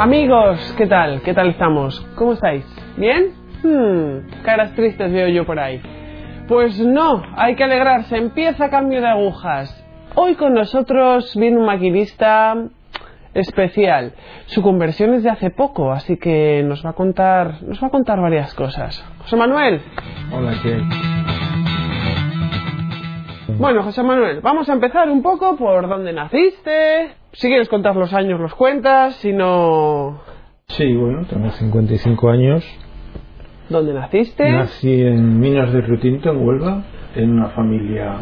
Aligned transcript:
Amigos, 0.00 0.74
¿qué 0.78 0.86
tal? 0.86 1.20
¿Qué 1.20 1.34
tal 1.34 1.50
estamos? 1.50 2.00
¿Cómo 2.14 2.32
estáis? 2.32 2.64
¿Bien? 2.96 3.34
Hmm, 3.62 4.42
caras 4.42 4.74
tristes 4.74 5.12
veo 5.12 5.28
yo 5.28 5.44
por 5.44 5.58
ahí. 5.58 5.78
Pues 6.48 6.80
no, 6.80 7.22
hay 7.36 7.54
que 7.54 7.64
alegrarse, 7.64 8.16
empieza 8.16 8.70
cambio 8.70 9.02
de 9.02 9.08
agujas. 9.08 9.86
Hoy 10.14 10.36
con 10.36 10.54
nosotros 10.54 11.36
viene 11.36 11.58
un 11.58 11.66
maquinista 11.66 12.56
especial. 13.34 14.14
Su 14.46 14.62
conversión 14.62 15.12
es 15.12 15.22
de 15.22 15.28
hace 15.28 15.50
poco, 15.50 15.92
así 15.92 16.16
que 16.16 16.62
nos 16.62 16.82
va 16.82 16.90
a 16.90 16.94
contar, 16.94 17.62
nos 17.62 17.82
va 17.82 17.88
a 17.88 17.90
contar 17.90 18.22
varias 18.22 18.54
cosas. 18.54 19.04
José 19.18 19.36
Manuel. 19.36 19.82
Hola, 20.32 20.54
¿qué? 20.62 20.80
Bueno, 23.58 23.82
José 23.82 24.02
Manuel, 24.02 24.40
vamos 24.40 24.66
a 24.70 24.72
empezar 24.72 25.10
un 25.10 25.20
poco 25.20 25.58
por 25.58 25.86
dónde 25.86 26.14
naciste. 26.14 27.19
Si 27.32 27.48
quieres 27.48 27.68
contar 27.68 27.96
los 27.96 28.12
años, 28.12 28.40
los 28.40 28.54
cuentas. 28.54 29.14
Si 29.16 29.32
no, 29.32 30.20
Sí, 30.70 30.94
bueno, 30.94 31.26
tengo 31.26 31.50
55 31.50 32.30
años. 32.30 32.64
¿dónde 33.68 33.92
naciste? 33.92 34.50
Nací 34.50 35.02
en 35.02 35.38
Minas 35.38 35.72
de 35.72 35.80
Río 35.80 35.98
Tinto, 36.00 36.30
en 36.30 36.46
Huelva, 36.46 36.84
en 37.14 37.30
una 37.30 37.50
familia, 37.50 38.18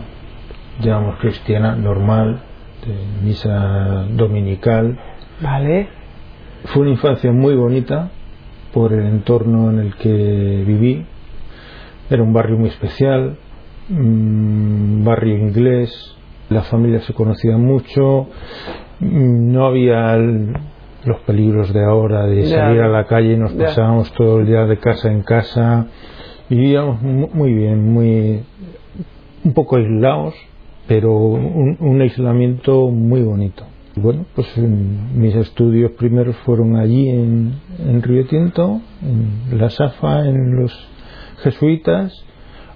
digamos, 0.81 1.19
cristiana, 1.19 1.75
normal, 1.75 2.41
de 2.87 3.27
misa 3.27 4.07
dominical. 4.11 4.99
Vale. 5.41 5.89
Fue 6.65 6.83
una 6.83 6.91
infancia 6.93 7.33
muy 7.33 7.55
bonita 7.55 8.11
por 8.73 8.93
el 8.93 9.07
entorno 9.07 9.71
en 9.71 9.79
el 9.79 9.95
que 9.97 10.65
viví. 10.67 11.05
Era 12.11 12.23
un 12.23 12.33
barrio 12.33 12.59
muy 12.59 12.69
especial, 12.69 13.37
un 13.91 15.03
barrio 15.05 15.37
inglés, 15.37 16.17
la 16.49 16.63
familia 16.63 17.01
se 17.01 17.13
conocía 17.13 17.57
mucho, 17.59 18.27
mm, 18.27 18.88
no 19.01 19.67
había 19.67 20.15
el- 20.15 20.53
los 21.05 21.21
peligros 21.21 21.73
de 21.73 21.85
ahora 21.85 22.27
de 22.27 22.43
Ya. 22.45 22.57
salir 22.61 22.81
a 22.83 22.89
la 22.89 23.05
calle, 23.05 23.37
nos 23.37 23.57
Ya. 23.57 23.67
pasábamos 23.67 24.13
todo 24.13 24.41
el 24.41 24.47
día 24.47 24.67
de 24.67 24.77
casa 24.79 25.11
en 25.11 25.23
casa, 25.23 25.87
vivíamos 26.49 27.01
mu- 27.03 27.29
muy 27.33 27.53
bien, 27.55 27.93
muy 27.93 28.43
un 29.45 29.53
poco 29.55 29.77
aislados, 29.77 30.35
pero 30.87 31.17
un, 31.17 31.77
un 31.81 32.01
aislamiento 32.01 32.91
muy 32.91 33.23
bonito. 33.23 33.65
Y 33.97 34.01
Bueno, 34.01 34.25
pues 34.35 34.47
en- 34.59 35.19
mis 35.21 35.35
estudios 35.35 35.93
primeros 35.93 36.37
fueron 36.39 36.77
allí 36.77 37.09
en, 37.09 37.53
en 37.87 38.03
Río 38.03 38.27
Tinto, 38.27 38.81
en 39.03 39.59
la 39.59 39.71
SAFA, 39.71 40.27
en 40.29 40.57
los 40.57 40.73
jesuitas, 41.43 42.13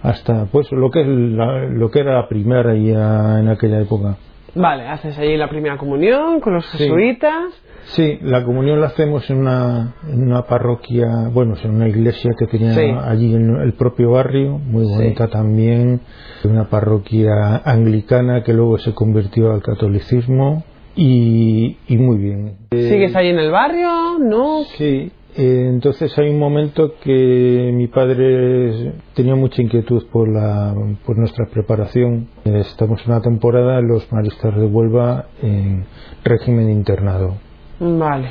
hasta 0.02 0.46
pues 0.46 0.70
lo 0.72 0.90
que 0.90 1.00
es 1.02 1.06
la- 1.08 1.66
lo 1.66 1.90
que 1.90 2.00
era 2.00 2.14
la 2.14 2.28
primera 2.28 2.74
ya 2.74 3.40
en 3.40 3.48
aquella 3.48 3.80
época. 3.80 4.16
Vale, 4.54 4.86
haces 4.88 5.16
allí 5.18 5.36
la 5.36 5.48
primera 5.48 5.76
comunión 5.78 6.40
con 6.40 6.54
los 6.54 6.66
Sí. 6.66 6.78
jesuitas. 6.78 7.52
Sí, 7.84 8.18
la 8.22 8.44
comunión 8.44 8.80
la 8.80 8.88
hacemos 8.88 9.28
en 9.30 9.38
una, 9.38 9.94
en 10.08 10.22
una 10.22 10.42
parroquia, 10.42 11.28
bueno, 11.32 11.54
en 11.62 11.70
una 11.74 11.88
iglesia 11.88 12.30
que 12.38 12.46
tenía 12.46 12.72
Sí. 12.74 12.80
allí 13.04 13.34
en 13.34 13.56
el 13.56 13.72
propio 13.72 14.12
barrio, 14.12 14.58
muy 14.58 14.84
Sí. 14.86 14.92
bonita 14.94 15.28
también, 15.28 16.00
una 16.44 16.68
parroquia 16.68 17.56
anglicana 17.64 18.44
que 18.44 18.52
luego 18.52 18.78
se 18.78 18.94
convirtió 18.94 19.52
al 19.52 19.62
catolicismo 19.62 20.62
y, 20.94 21.76
y 21.88 21.96
muy 21.96 22.18
bien. 22.18 22.56
¿Sigues 22.70 23.16
ahí 23.16 23.28
en 23.30 23.38
el 23.38 23.50
barrio? 23.50 24.18
¿No? 24.20 24.62
Sí, 24.76 25.10
entonces 25.34 26.16
hay 26.18 26.28
un 26.30 26.38
momento 26.38 26.94
que 27.02 27.70
mi 27.74 27.86
padre 27.86 28.92
tenía 29.14 29.34
mucha 29.34 29.62
inquietud 29.62 30.06
por, 30.12 30.28
la, 30.28 30.74
por 31.06 31.16
nuestra 31.18 31.46
preparación. 31.46 32.28
Eh, 32.44 32.58
Estamos 32.60 33.06
una 33.06 33.20
temporada 33.20 33.78
en 33.78 33.88
los 33.88 34.10
maristas 34.12 34.54
de 34.54 34.66
Huelva 34.66 35.26
en 35.42 35.84
régimen 36.24 36.70
internado. 36.70 37.34
Vale. 37.80 38.30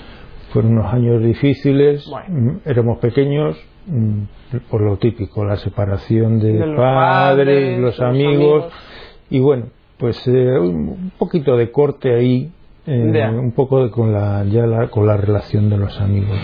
Fueron 0.51 0.73
unos 0.73 0.93
años 0.93 1.23
difíciles, 1.23 2.07
Bueno. 2.09 2.27
mm, 2.63 2.69
éramos 2.69 2.99
pequeños, 2.99 3.57
mm, 3.87 4.19
por 4.69 4.81
lo 4.81 4.97
típico, 4.97 5.43
la 5.45 5.55
separación 5.57 6.39
de, 6.39 6.53
De 6.53 6.65
los 6.67 6.75
padres, 6.77 7.45
padres, 7.47 7.79
los, 7.79 7.97
los 7.97 8.07
amigos, 8.07 8.35
amigos. 8.63 8.73
y 9.29 9.39
bueno, 9.39 9.65
pues 9.97 10.21
eh, 10.27 10.59
un 10.59 11.11
poquito 11.17 11.55
de 11.57 11.71
corte 11.71 12.13
ahí, 12.13 12.51
eh, 12.87 13.29
un 13.29 13.51
poco 13.51 13.89
con 13.91 14.11
la 14.13 14.43
ya 14.45 14.65
la, 14.65 14.87
con 14.87 15.05
la 15.07 15.17
relación 15.17 15.69
de 15.69 15.77
los 15.77 15.99
amigos. 16.01 16.37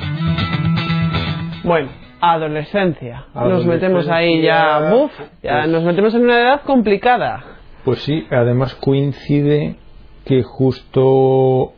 Bueno, 1.63 1.89
adolescencia. 2.21 3.25
Nos 3.35 3.65
metemos 3.65 4.07
ahí 4.07 4.41
ya, 4.41 4.91
buf, 4.91 5.11
ya 5.43 5.61
Pues- 5.61 5.69
nos 5.69 5.83
metemos 5.83 6.13
en 6.15 6.23
una 6.23 6.39
edad 6.39 6.61
complicada. 6.61 7.43
Pues 7.83 7.99
sí, 8.03 8.25
además 8.31 8.75
coincide 8.75 9.75
que 10.25 10.43
justo 10.43 11.73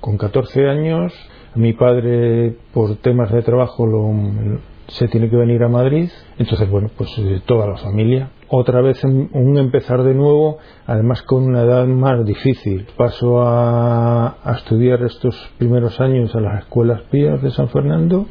con 0.00 0.18
14 0.18 0.68
años 0.68 1.12
mi 1.54 1.72
padre 1.72 2.54
por 2.74 2.96
temas 2.96 3.32
de 3.32 3.42
trabajo 3.42 3.86
lo- 3.86 4.58
se 4.88 5.08
tiene 5.08 5.28
que 5.30 5.36
venir 5.36 5.62
a 5.64 5.68
Madrid, 5.68 6.08
entonces 6.38 6.68
bueno, 6.70 6.90
pues 6.96 7.16
eh, 7.18 7.40
toda 7.46 7.66
la 7.66 7.76
familia. 7.76 8.28
Otra 8.48 8.80
vez 8.80 9.02
en- 9.04 9.28
un 9.32 9.58
empezar 9.58 10.02
de 10.04 10.14
nuevo, 10.14 10.58
además 10.86 11.22
con 11.22 11.42
una 11.44 11.62
edad 11.62 11.86
más 11.86 12.24
difícil. 12.24 12.86
Paso 12.96 13.42
a, 13.42 14.36
a 14.44 14.52
estudiar 14.54 15.02
estos 15.02 15.34
primeros 15.58 16.00
años 16.00 16.34
a 16.36 16.40
las 16.40 16.60
escuelas 16.60 17.02
pías 17.10 17.42
de 17.42 17.50
San 17.50 17.68
Fernando. 17.68 18.26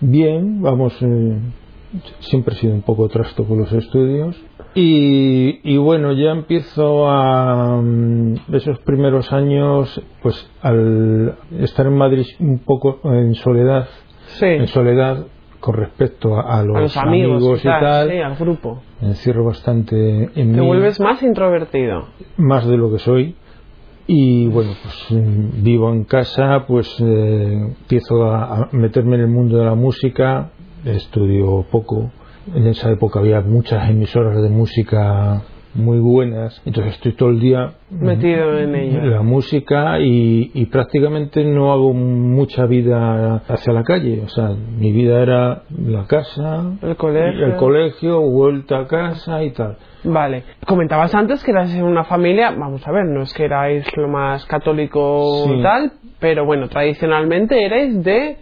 Bien, 0.00 0.60
vamos, 0.60 0.96
eh, 1.02 1.38
siempre 2.20 2.54
he 2.54 2.58
sido 2.58 2.74
un 2.74 2.82
poco 2.82 3.08
trasto 3.08 3.44
con 3.44 3.58
los 3.58 3.72
estudios. 3.72 4.36
Y, 4.74 5.60
y 5.64 5.76
bueno, 5.78 6.12
ya 6.12 6.30
empiezo 6.30 7.08
a 7.10 7.80
mm, 7.82 8.34
esos 8.52 8.78
primeros 8.80 9.32
años, 9.32 10.00
pues 10.22 10.48
al 10.62 11.36
estar 11.60 11.86
en 11.86 11.96
Madrid 11.96 12.26
un 12.38 12.58
poco 12.60 13.00
en 13.04 13.34
soledad, 13.34 13.88
Sí. 14.38 14.46
en 14.46 14.68
soledad 14.68 15.26
con 15.60 15.74
respecto 15.74 16.36
a, 16.38 16.58
a 16.58 16.62
los, 16.64 16.76
a 16.76 16.80
los 16.80 16.96
amigos, 16.96 17.60
y 17.60 17.68
tal, 17.68 18.10
sí, 18.10 18.18
al 18.18 18.34
grupo. 18.36 18.82
me 19.00 19.08
encierro 19.08 19.44
bastante 19.44 20.24
en 20.24 20.52
Te 20.54 20.60
mí, 20.60 20.66
vuelves 20.66 20.98
más 21.00 21.22
introvertido. 21.22 22.06
más 22.36 22.66
de 22.66 22.76
lo 22.76 22.90
que 22.90 22.98
soy. 22.98 23.36
Y 24.06 24.48
bueno, 24.48 24.72
pues 24.82 25.06
vivo 25.62 25.92
en 25.92 26.02
casa, 26.04 26.64
pues 26.66 26.96
eh, 27.00 27.52
empiezo 27.78 28.24
a, 28.24 28.62
a 28.62 28.68
meterme 28.72 29.14
en 29.16 29.20
el 29.22 29.28
mundo 29.28 29.58
de 29.58 29.64
la 29.66 29.74
música, 29.76 30.50
estudio 30.84 31.64
poco. 31.70 32.10
En 32.54 32.66
esa 32.66 32.90
época 32.90 33.20
había 33.20 33.40
muchas 33.42 33.88
emisoras 33.88 34.42
de 34.42 34.48
música 34.48 35.42
muy 35.80 35.98
buenas, 35.98 36.60
entonces 36.64 36.94
estoy 36.94 37.12
todo 37.12 37.30
el 37.30 37.40
día 37.40 37.72
Metido 37.90 38.56
en 38.58 38.74
ello. 38.74 39.00
la 39.06 39.22
música 39.22 39.98
y, 39.98 40.50
y 40.54 40.66
prácticamente 40.66 41.44
no 41.44 41.72
hago 41.72 41.92
mucha 41.92 42.66
vida 42.66 43.42
hacia 43.48 43.72
la 43.72 43.82
calle. 43.82 44.22
O 44.24 44.28
sea, 44.28 44.50
mi 44.78 44.92
vida 44.92 45.20
era 45.22 45.62
la 45.84 46.04
casa, 46.06 46.70
El 46.82 46.94
colegio. 46.96 47.46
el 47.46 47.56
colegio, 47.56 48.20
vuelta 48.20 48.78
a 48.80 48.86
casa 48.86 49.42
y 49.42 49.50
tal. 49.50 49.76
Vale. 50.04 50.44
Comentabas 50.66 51.14
antes 51.14 51.42
que 51.44 51.50
eras 51.50 51.74
en 51.74 51.84
una 51.84 52.04
familia, 52.04 52.52
vamos 52.52 52.86
a 52.86 52.92
ver, 52.92 53.06
no 53.06 53.22
es 53.22 53.34
que 53.34 53.44
erais 53.44 53.84
lo 53.96 54.08
más 54.08 54.46
católico 54.46 55.44
Sí. 55.46 55.62
tal, 55.62 55.92
pero 56.20 56.44
bueno, 56.46 56.68
tradicionalmente 56.68 57.64
erais 57.64 58.02
de 58.04 58.36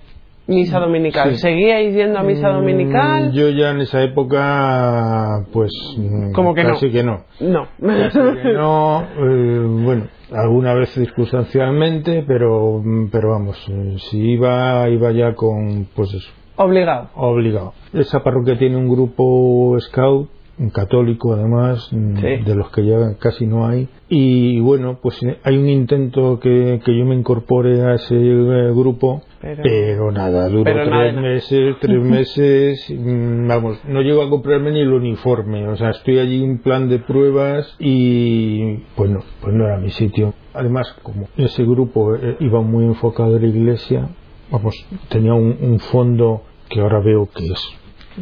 misa 0.48 0.80
dominical. 0.80 1.30
Sí. 1.32 1.38
¿Seguíais 1.38 1.94
yendo 1.94 2.18
a 2.18 2.22
misa 2.24 2.48
Mm, 2.50 2.54
dominical? 2.54 3.32
Yo 3.32 3.48
ya 3.50 3.70
en 3.70 3.80
esa 3.82 4.02
época, 4.02 5.44
pues. 5.52 5.70
mm, 5.96 6.32
¿Cómo 6.32 6.54
que 6.54 6.64
no? 6.64 6.78
que 6.78 7.02
no. 7.04 7.20
No. 7.40 7.68
Casi 7.80 8.18
que 8.42 8.52
no. 8.54 9.02
eh, 9.02 9.60
bueno, 9.84 10.08
alguna 10.32 10.74
vez 10.74 10.90
circunstancialmente, 10.90 12.24
pero, 12.26 12.80
mm, 12.84 13.08
pero 13.10 13.30
vamos, 13.30 13.56
eh, 13.70 13.96
si 14.10 14.32
iba, 14.32 14.88
iba 14.88 15.12
ya 15.12 15.34
con, 15.34 15.86
pues 15.94 16.12
eso, 16.14 16.30
Obligado. 16.56 17.08
obligado. 17.14 17.74
Esa 17.92 18.22
parroquia 18.24 18.58
tiene 18.58 18.76
un 18.76 18.88
grupo 18.88 19.76
scout, 19.80 20.28
católico 20.72 21.32
además, 21.34 21.88
mm, 21.92 22.16
Sí. 22.16 22.36
de 22.44 22.54
los 22.54 22.70
que 22.70 22.84
ya 22.84 23.16
casi 23.18 23.46
no 23.46 23.66
hay. 23.66 23.88
Y 24.08 24.58
bueno, 24.60 24.98
pues 25.02 25.22
eh, 25.22 25.38
hay 25.44 25.56
un 25.56 25.68
intento 25.68 26.40
que, 26.40 26.80
que 26.84 26.96
yo 26.98 27.04
me 27.04 27.14
incorpore 27.14 27.82
a 27.82 27.94
ese 27.94 28.14
eh, 28.16 28.72
grupo, 28.74 29.22
Pero- 29.40 29.62
pero, 29.62 30.10
nada, 30.12 30.48
duró 30.48 30.64
pero 30.64 30.84
tres 30.84 30.90
nada. 31.14 31.20
meses, 31.20 31.76
tres 31.80 32.02
meses, 32.02 32.86
mm, 32.96 33.46
vamos, 33.46 33.78
no 33.86 34.00
llego 34.02 34.22
a 34.22 34.30
comprarme 34.30 34.72
ni 34.72 34.80
el 34.80 34.92
uniforme, 34.92 35.68
o 35.68 35.76
sea, 35.76 35.90
estoy 35.90 36.18
allí 36.18 36.42
en 36.42 36.58
plan 36.58 36.88
de 36.88 36.98
pruebas 36.98 37.76
y 37.78 38.78
pues 38.96 39.10
no, 39.10 39.20
pues 39.40 39.54
no 39.54 39.64
era 39.64 39.78
mi 39.78 39.90
sitio. 39.90 40.34
Además, 40.54 40.92
como 41.02 41.28
ese 41.36 41.64
grupo 41.64 42.16
eh, 42.16 42.36
iba 42.40 42.60
muy 42.62 42.84
enfocado 42.84 43.36
en 43.36 43.42
la 43.42 43.48
iglesia, 43.48 44.08
vamos, 44.50 44.74
tenía 45.08 45.34
un, 45.34 45.56
un 45.60 45.78
fondo 45.78 46.42
que 46.68 46.80
ahora 46.80 47.00
veo 47.00 47.28
que 47.34 47.44
es 47.46 47.74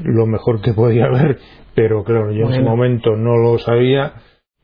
lo 0.03 0.27
mejor 0.27 0.61
que 0.61 0.73
podía 0.75 1.07
haber, 1.07 1.39
pero 1.77 2.03
claro, 2.03 2.33
yo 2.33 2.47
en 2.47 2.53
ese 2.55 2.63
momento 2.63 3.15
no 3.15 3.37
lo 3.37 3.59
sabía. 3.59 4.15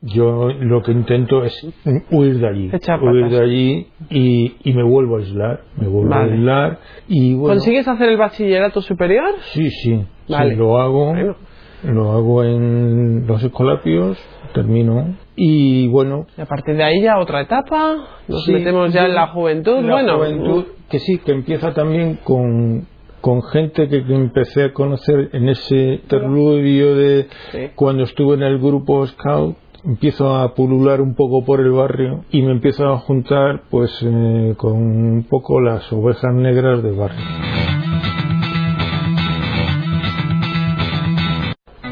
Yo 0.05 0.49
lo 0.49 0.81
que 0.81 0.91
intento 0.91 1.45
es 1.45 1.65
huir 2.11 2.39
de 2.39 2.47
allí, 2.49 2.71
huir 3.01 3.29
de 3.29 3.39
allí 3.41 3.87
y, 4.09 4.57
y 4.61 4.73
me 4.73 4.83
vuelvo 4.83 5.15
a 5.15 5.19
aislar, 5.19 5.61
me 5.77 5.87
vuelvo 5.87 6.09
Vale. 6.09 6.31
a 6.31 6.33
aislar 6.33 6.79
y 7.07 7.35
bueno, 7.35 7.53
¿Consigues 7.55 7.87
hacer 7.87 8.09
el 8.09 8.17
bachillerato 8.17 8.81
superior? 8.81 9.29
sí, 9.53 9.69
sí, 9.69 10.03
Vale. 10.27 10.51
sí, 10.51 10.55
lo 10.57 10.77
hago. 10.77 11.13
Bueno. 11.13 11.35
lo 11.83 12.11
hago 12.11 12.43
en 12.43 13.25
los 13.27 13.41
escolapios, 13.43 14.17
termino 14.53 15.15
y 15.37 15.87
bueno. 15.87 16.25
Y 16.37 16.41
a 16.41 16.45
partir 16.47 16.75
de 16.75 16.83
ahí 16.83 17.01
ya 17.01 17.17
otra 17.19 17.39
etapa, 17.39 17.95
nos 18.27 18.45
metemos 18.49 18.91
ya 18.91 19.05
en 19.05 19.15
la 19.15 19.27
juventud. 19.27 19.79
La 19.83 19.93
bueno, 19.93 20.17
juventud, 20.17 20.65
que 20.89 20.99
sí, 20.99 21.19
que 21.19 21.31
empieza 21.31 21.73
también 21.73 22.19
con, 22.25 22.87
con 23.23 23.41
gente 23.41 23.87
que, 23.87 24.03
que 24.03 24.13
empecé 24.15 24.63
a 24.65 24.73
conocer 24.73 25.29
en 25.31 25.47
ese 25.47 25.93
interludio 26.03 26.93
de 26.93 27.27
Sí. 27.53 27.57
cuando 27.73 28.03
estuve 28.03 28.35
en 28.35 28.43
el 28.43 28.59
grupo 28.59 29.07
Scout. 29.07 29.55
Empiezo 29.85 30.35
a 30.35 30.53
pulular 30.55 30.99
un 30.99 31.15
poco 31.15 31.45
por 31.45 31.61
el 31.61 31.71
barrio 31.71 32.25
y 32.31 32.41
me 32.41 32.51
empiezo 32.51 32.85
a 32.85 32.97
juntar 32.99 33.63
pues 33.69 33.97
eh, 34.05 34.55
con 34.57 34.73
un 34.73 35.23
poco 35.29 35.61
las 35.61 35.89
ovejas 35.93 36.33
negras 36.33 36.83
del 36.83 36.95
barrio. 36.95 37.21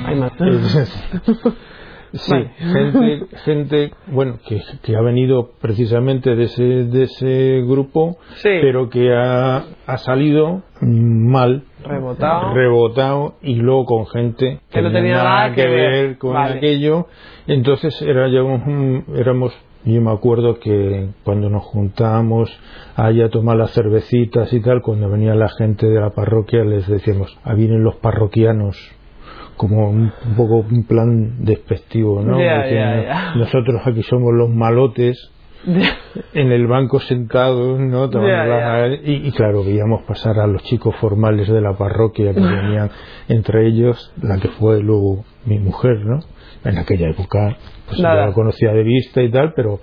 hay 0.06 0.16
más. 0.18 0.32
Sí, 2.14 2.32
Vale. 2.34 2.50
gente, 2.60 3.26
gente, 3.46 3.92
bueno, 4.08 4.38
que, 4.46 4.62
que 4.84 4.96
ha 4.98 5.02
venido 5.02 5.52
precisamente 5.62 6.36
de 6.36 6.44
ese, 6.44 6.64
de 6.64 7.04
ese 7.04 7.62
grupo, 7.66 8.18
Sí. 8.36 8.50
pero 8.62 8.90
que 8.90 9.14
ha, 9.14 9.64
ha 9.88 9.98
salido 9.98 10.62
mal, 10.82 11.64
Rebotado. 11.86 12.54
rebotado 12.54 13.34
y 13.42 13.56
luego 13.56 13.86
con 13.86 14.08
gente 14.08 14.60
Que 14.72 14.82
no 14.82 14.92
tenía 14.92 15.24
nada 15.24 15.54
que 15.56 15.66
ver. 15.66 16.18
con 16.18 16.34
Vale. 16.34 16.58
aquello. 16.58 17.08
Entonces 17.48 18.02
era 18.02 18.28
ya 18.30 18.44
un- 18.44 19.06
éramos, 19.16 19.54
yo 19.86 20.02
me 20.02 20.12
acuerdo 20.12 20.60
que 20.60 21.10
cuando 21.24 21.50
nos 21.50 21.64
juntábamos 21.64 22.52
allá 22.98 23.28
a 23.28 23.30
tomar 23.30 23.56
las 23.58 23.72
cervecitas 23.72 24.52
y 24.54 24.60
tal, 24.62 24.82
cuando 24.82 25.10
venía 25.10 25.34
la 25.34 25.50
gente 25.50 25.88
de 25.88 26.00
la 26.00 26.10
parroquia 26.10 26.64
les 26.66 26.88
decíamos, 26.88 27.36
ahí 27.44 27.56
vienen 27.56 27.84
los 27.84 27.96
parroquianos 27.96 28.78
como 29.62 29.92
un, 29.92 30.12
un 30.26 30.36
poco 30.36 30.66
un 30.68 30.86
plan 30.88 31.46
despectivo, 31.46 32.24
¿no? 32.24 32.40
Ya, 32.40 32.66
ya, 32.66 33.04
ya. 33.04 33.34
Nosotros 33.36 33.80
aquí 33.86 34.02
somos 34.02 34.34
los 34.34 34.50
malotes 34.50 35.30
en 36.34 36.52
el 36.52 36.66
banco 36.66 37.00
sentados, 37.00 37.80
¿no? 37.80 38.10
Ya, 38.12 38.48
ya. 38.48 38.88
Y, 38.88 39.28
y 39.28 39.32
claro, 39.34 39.64
veíamos 39.64 40.02
pasar 40.08 40.40
a 40.40 40.48
los 40.48 40.64
chicos 40.64 40.96
formales 40.96 41.48
de 41.48 41.62
la 41.62 41.78
parroquia 41.78 42.34
que 42.34 42.40
venían 42.40 42.90
entre 43.28 43.68
ellos, 43.68 44.12
la 44.20 44.40
que 44.40 44.48
fue 44.48 44.82
luego 44.82 45.26
mi 45.46 45.60
mujer, 45.60 46.00
¿no? 46.08 46.22
En 46.64 46.80
aquella 46.80 47.10
época, 47.10 47.56
pues 47.86 48.00
yo 48.00 48.04
Nada. 48.04 48.26
la 48.30 48.34
conocía 48.34 48.74
de 48.74 48.82
vista 48.82 49.22
y 49.22 49.30
tal, 49.30 49.54
pero, 49.56 49.80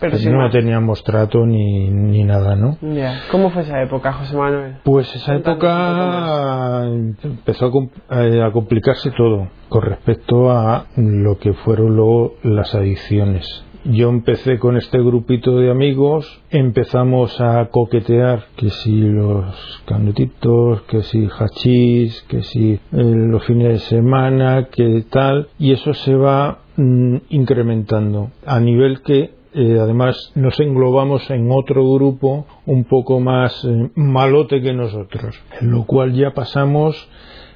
Pero 0.00 0.18
no 0.30 0.50
teníamos 0.50 1.02
trato 1.04 1.46
ni, 1.46 1.90
ni 1.90 2.24
nada, 2.24 2.56
¿no? 2.56 2.78
Ya. 2.82 3.20
¿Cómo 3.30 3.50
fue 3.50 3.62
esa 3.62 3.82
época, 3.82 4.12
José 4.12 4.36
Manuel? 4.36 4.76
Pues 4.84 5.14
esa 5.14 5.34
época 5.34 6.84
empezó 7.22 7.70
a, 8.08 8.24
eh, 8.24 8.42
a 8.42 8.52
complicarse 8.52 9.10
todo 9.10 9.48
con 9.68 9.82
respecto 9.82 10.50
a 10.50 10.86
lo 10.96 11.38
que 11.38 11.52
fueron 11.52 11.96
luego 11.96 12.34
las 12.42 12.74
adicciones. 12.74 13.64
Yo 13.84 14.10
empecé 14.10 14.60
con 14.60 14.76
este 14.76 14.98
grupito 14.98 15.56
de 15.56 15.68
amigos, 15.68 16.40
empezamos 16.50 17.40
a 17.40 17.68
coquetear 17.68 18.44
que 18.54 18.70
si 18.70 18.96
los 18.96 19.82
canutitos, 19.86 20.82
que 20.82 21.02
si 21.02 21.26
hachís, 21.26 22.22
que 22.28 22.42
si 22.44 22.74
eh, 22.74 22.80
los 22.92 23.44
fines 23.44 23.68
de 23.68 23.78
semana, 23.80 24.68
que 24.70 25.04
tal, 25.10 25.48
y 25.58 25.72
eso 25.72 25.94
se 25.94 26.14
va 26.14 26.60
mm, 26.76 27.16
incrementando 27.30 28.30
a 28.46 28.60
nivel 28.60 29.02
que 29.02 29.41
eh, 29.54 29.78
además 29.80 30.32
nos 30.34 30.58
englobamos 30.60 31.28
en 31.30 31.50
otro 31.50 31.84
grupo 31.94 32.46
un 32.66 32.84
poco 32.84 33.20
más 33.20 33.64
eh, 33.64 33.90
malote 33.94 34.60
que 34.62 34.72
nosotros, 34.72 35.38
en 35.60 35.70
lo 35.70 35.84
cual 35.84 36.12
ya 36.14 36.32
pasamos 36.32 37.08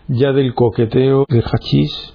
ya 0.09 0.33
del 0.33 0.55
coqueteo 0.55 1.25
del 1.29 1.43
hachís, 1.43 2.15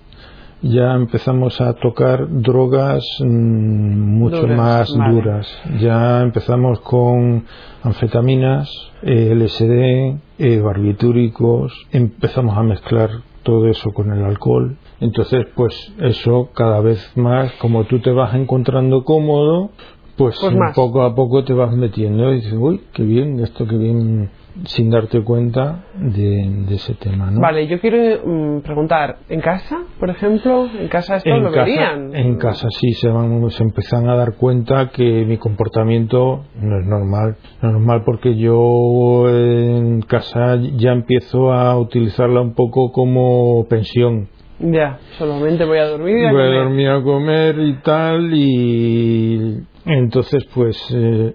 ya 0.61 0.93
empezamos 0.93 1.59
a 1.59 1.73
tocar 1.73 2.27
drogas 2.29 3.03
mm, 3.19 3.25
mucho 3.25 4.41
Duras, 4.41 4.57
más 4.57 4.95
vale. 4.95 5.13
duras. 5.15 5.47
Ya 5.79 6.21
empezamos 6.21 6.79
con 6.81 7.45
anfetaminas, 7.83 8.69
eh, 9.01 9.33
LSD, 9.35 10.19
eh, 10.37 10.59
barbitúricos, 10.59 11.73
empezamos 11.91 12.55
a 12.57 12.63
mezclar 12.63 13.09
todo 13.43 13.67
eso 13.67 13.91
con 13.91 14.11
el 14.11 14.23
alcohol. 14.23 14.77
Entonces, 14.99 15.47
pues 15.55 15.93
eso 15.99 16.49
cada 16.53 16.81
vez 16.81 17.11
más, 17.15 17.51
como 17.53 17.85
tú 17.85 17.99
te 17.99 18.11
vas 18.11 18.35
encontrando 18.35 19.03
cómodo, 19.03 19.71
pues, 20.17 20.37
Pues 20.39 20.55
poco 20.75 21.01
a 21.01 21.15
poco 21.15 21.43
te 21.43 21.53
vas 21.53 21.75
metiendo 21.75 22.31
y 22.31 22.35
dices, 22.35 22.53
uy, 22.53 22.81
qué 22.93 23.03
bien, 23.03 23.39
esto 23.39 23.65
qué 23.65 23.77
bien, 23.77 24.29
sin 24.65 24.89
darte 24.89 25.23
cuenta 25.23 25.85
de, 25.95 26.65
de 26.67 26.75
ese 26.75 26.93
tema, 26.95 27.31
¿no? 27.31 27.39
Vale, 27.41 27.67
yo 27.67 27.79
quiero 27.79 27.97
mm, 28.25 28.61
preguntar, 28.61 29.17
¿en 29.29 29.39
casa, 29.41 29.79
por 29.99 30.09
ejemplo? 30.09 30.67
¿En 30.77 30.87
casa 30.89 31.15
esto 31.17 31.29
en 31.29 31.43
lo 31.43 31.51
casa, 31.51 31.65
verían? 31.65 32.15
en 32.15 32.35
casa 32.37 32.67
sí 32.69 32.91
se 32.93 33.07
van 33.09 33.49
se 33.49 33.63
empiezan 33.63 34.09
a 34.09 34.15
dar 34.15 34.35
cuenta 34.35 34.89
que 34.89 35.25
mi 35.25 35.37
comportamiento 35.37 36.43
no 36.59 36.79
es 36.79 36.85
normal 36.85 37.37
no 37.61 37.69
es 37.69 37.73
normal 37.75 38.03
porque 38.05 38.35
yo 38.37 39.29
en 39.29 40.01
casa 40.01 40.57
ya 40.77 40.91
empiezo 40.91 41.51
a 41.53 41.77
utilizarla 41.79 42.41
un 42.41 42.53
poco 42.53 42.91
como 42.91 43.65
pensión 43.69 44.27
Ya, 44.59 44.99
solamente 45.17 45.65
voy 45.65 45.79
a 45.79 45.85
dormir 45.87 46.17
y 46.17 46.25
a 46.25 46.31
voy 46.31 46.41
a 46.41 46.45
comer. 46.45 46.63
dormir 46.63 46.89
a 46.89 47.01
comer 47.03 47.59
y 47.59 47.73
tal 47.83 48.33
y 48.33 49.57
entonces 49.85 50.45
pues 50.53 50.77
eh, 50.93 51.33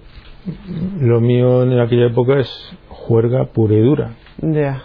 lo 1.00 1.20
mío 1.20 1.62
en 1.64 1.78
aquella 1.81 2.06
época 2.06 2.38
es 2.40 2.76
juerga 2.88 3.46
pura 3.46 3.75
y 3.75 3.81
dura 3.81 4.10
Ya, 4.38 4.82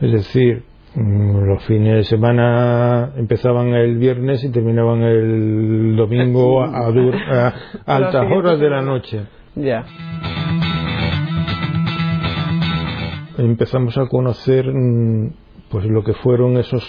es 0.00 0.12
decir, 0.12 0.64
mm, 0.94 1.44
los 1.46 1.62
fines 1.64 1.94
de 1.96 2.04
semana 2.04 3.12
empezaban 3.16 3.68
el 3.74 3.98
viernes 3.98 4.42
y 4.44 4.50
terminaban 4.50 5.02
el 5.02 5.94
domingo 5.96 6.62
a, 6.62 6.86
a 6.86 6.90
dur- 6.90 7.14
a 7.30 7.54
altas 7.86 8.26
horas 8.32 8.58
de 8.58 8.70
la 8.70 8.82
noche. 8.82 9.20
ya. 9.54 9.84
Empezamos 13.38 13.96
a 13.98 14.06
conocer 14.08 14.66
mm, 14.72 15.30
pues 15.70 15.84
lo 15.86 16.02
que 16.02 16.14
fueron 16.14 16.56
esos 16.56 16.82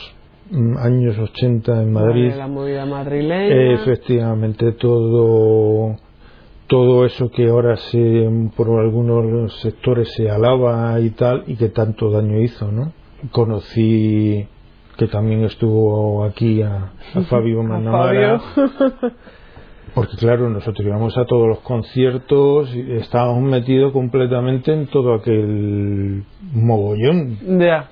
mm, 0.49 0.77
años 0.77 1.17
80 1.19 1.81
en 1.83 1.91
Madrid. 1.91 2.25
Vale, 2.29 2.37
la 2.37 2.47
movida 2.47 2.85
madrileña. 2.85 3.73
Efectivamente, 3.73 4.71
todo 4.73 5.97
todo 6.67 7.05
eso 7.05 7.31
que 7.31 7.47
ahora 7.47 7.77
se 7.77 8.29
por 8.55 8.79
algunos 8.79 9.59
sectores 9.61 10.13
se 10.13 10.29
alaba 10.29 10.99
y 10.99 11.11
tal 11.11 11.43
y 11.47 11.55
que 11.55 11.69
tanto 11.69 12.11
daño 12.11 12.41
hizo, 12.41 12.71
¿no? 12.71 12.91
Conocí 13.31 14.47
que 14.97 15.07
también 15.07 15.43
estuvo 15.45 16.23
aquí 16.23 16.61
a, 16.61 16.91
a 17.15 17.21
Fabio 17.29 17.63
Manamara, 17.63 18.39
Fabio. 18.39 19.13
porque 19.95 20.17
claro, 20.17 20.49
nosotros 20.49 20.85
íbamos 20.85 21.17
a 21.17 21.25
todos 21.25 21.47
los 21.47 21.59
conciertos 21.59 22.75
y 22.75 22.93
estábamos 22.93 23.41
metidos 23.41 23.93
completamente 23.93 24.73
en 24.73 24.87
todo 24.87 25.13
aquel 25.13 26.23
mogollón 26.53 27.37
ya, 27.59 27.89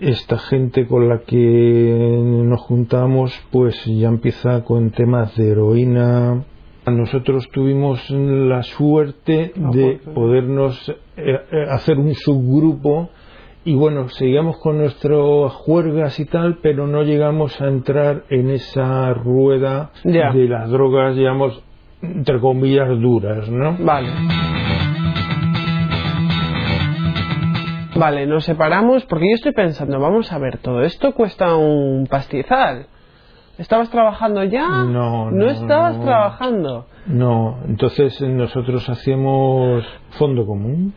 esta 0.00 0.38
gente 0.38 0.86
con 0.86 1.08
la 1.08 1.20
que 1.20 2.20
nos 2.44 2.60
juntamos 2.60 3.32
pues 3.50 3.84
ya 3.86 4.08
empieza 4.08 4.64
con 4.64 4.90
temas 4.90 5.34
de 5.36 5.50
heroína 5.50 6.44
nosotros 6.90 7.48
tuvimos 7.50 8.08
la 8.10 8.62
suerte 8.62 9.52
de 9.54 10.00
pues, 10.02 10.14
podernos 10.14 10.88
eh, 10.88 10.94
eh, 11.16 11.66
hacer 11.68 11.98
un 11.98 12.14
subgrupo 12.14 13.10
y 13.64 13.74
bueno, 13.74 14.08
seguíamos 14.10 14.58
con 14.58 14.78
nuestras 14.78 15.52
juergas 15.54 16.20
y 16.20 16.26
tal, 16.26 16.58
pero 16.62 16.86
no 16.86 17.02
llegamos 17.02 17.60
a 17.60 17.66
entrar 17.66 18.22
en 18.30 18.50
esa 18.50 19.12
rueda 19.12 19.90
de 20.04 20.48
las 20.48 20.70
drogas, 20.70 21.16
digamos, 21.16 21.60
entre 22.00 22.38
comillas, 22.38 22.88
duras, 23.00 23.50
¿no? 23.50 23.76
vale. 23.80 24.10
Vale, 27.96 28.26
nos 28.26 28.44
separamos 28.44 29.06
porque 29.06 29.24
yo 29.30 29.34
estoy 29.34 29.52
pensando, 29.52 29.98
vamos 29.98 30.30
a 30.30 30.38
ver, 30.38 30.58
todo 30.58 30.82
esto 30.82 31.12
cuesta 31.12 31.56
un 31.56 32.06
pastizal. 32.06 32.86
¿Estabas 33.58 33.90
trabajando 33.90 34.44
ya? 34.44 34.68
No, 34.84 35.30
No 35.30 35.30
no, 35.30 35.48
estabas 35.48 35.96
no. 35.98 36.04
trabajando. 36.04 36.86
No, 37.06 37.58
entonces 37.68 38.20
eh, 38.20 38.28
nosotros 38.28 38.88
hacíamos 38.88 39.84
fondo 40.10 40.44
común. 40.44 40.92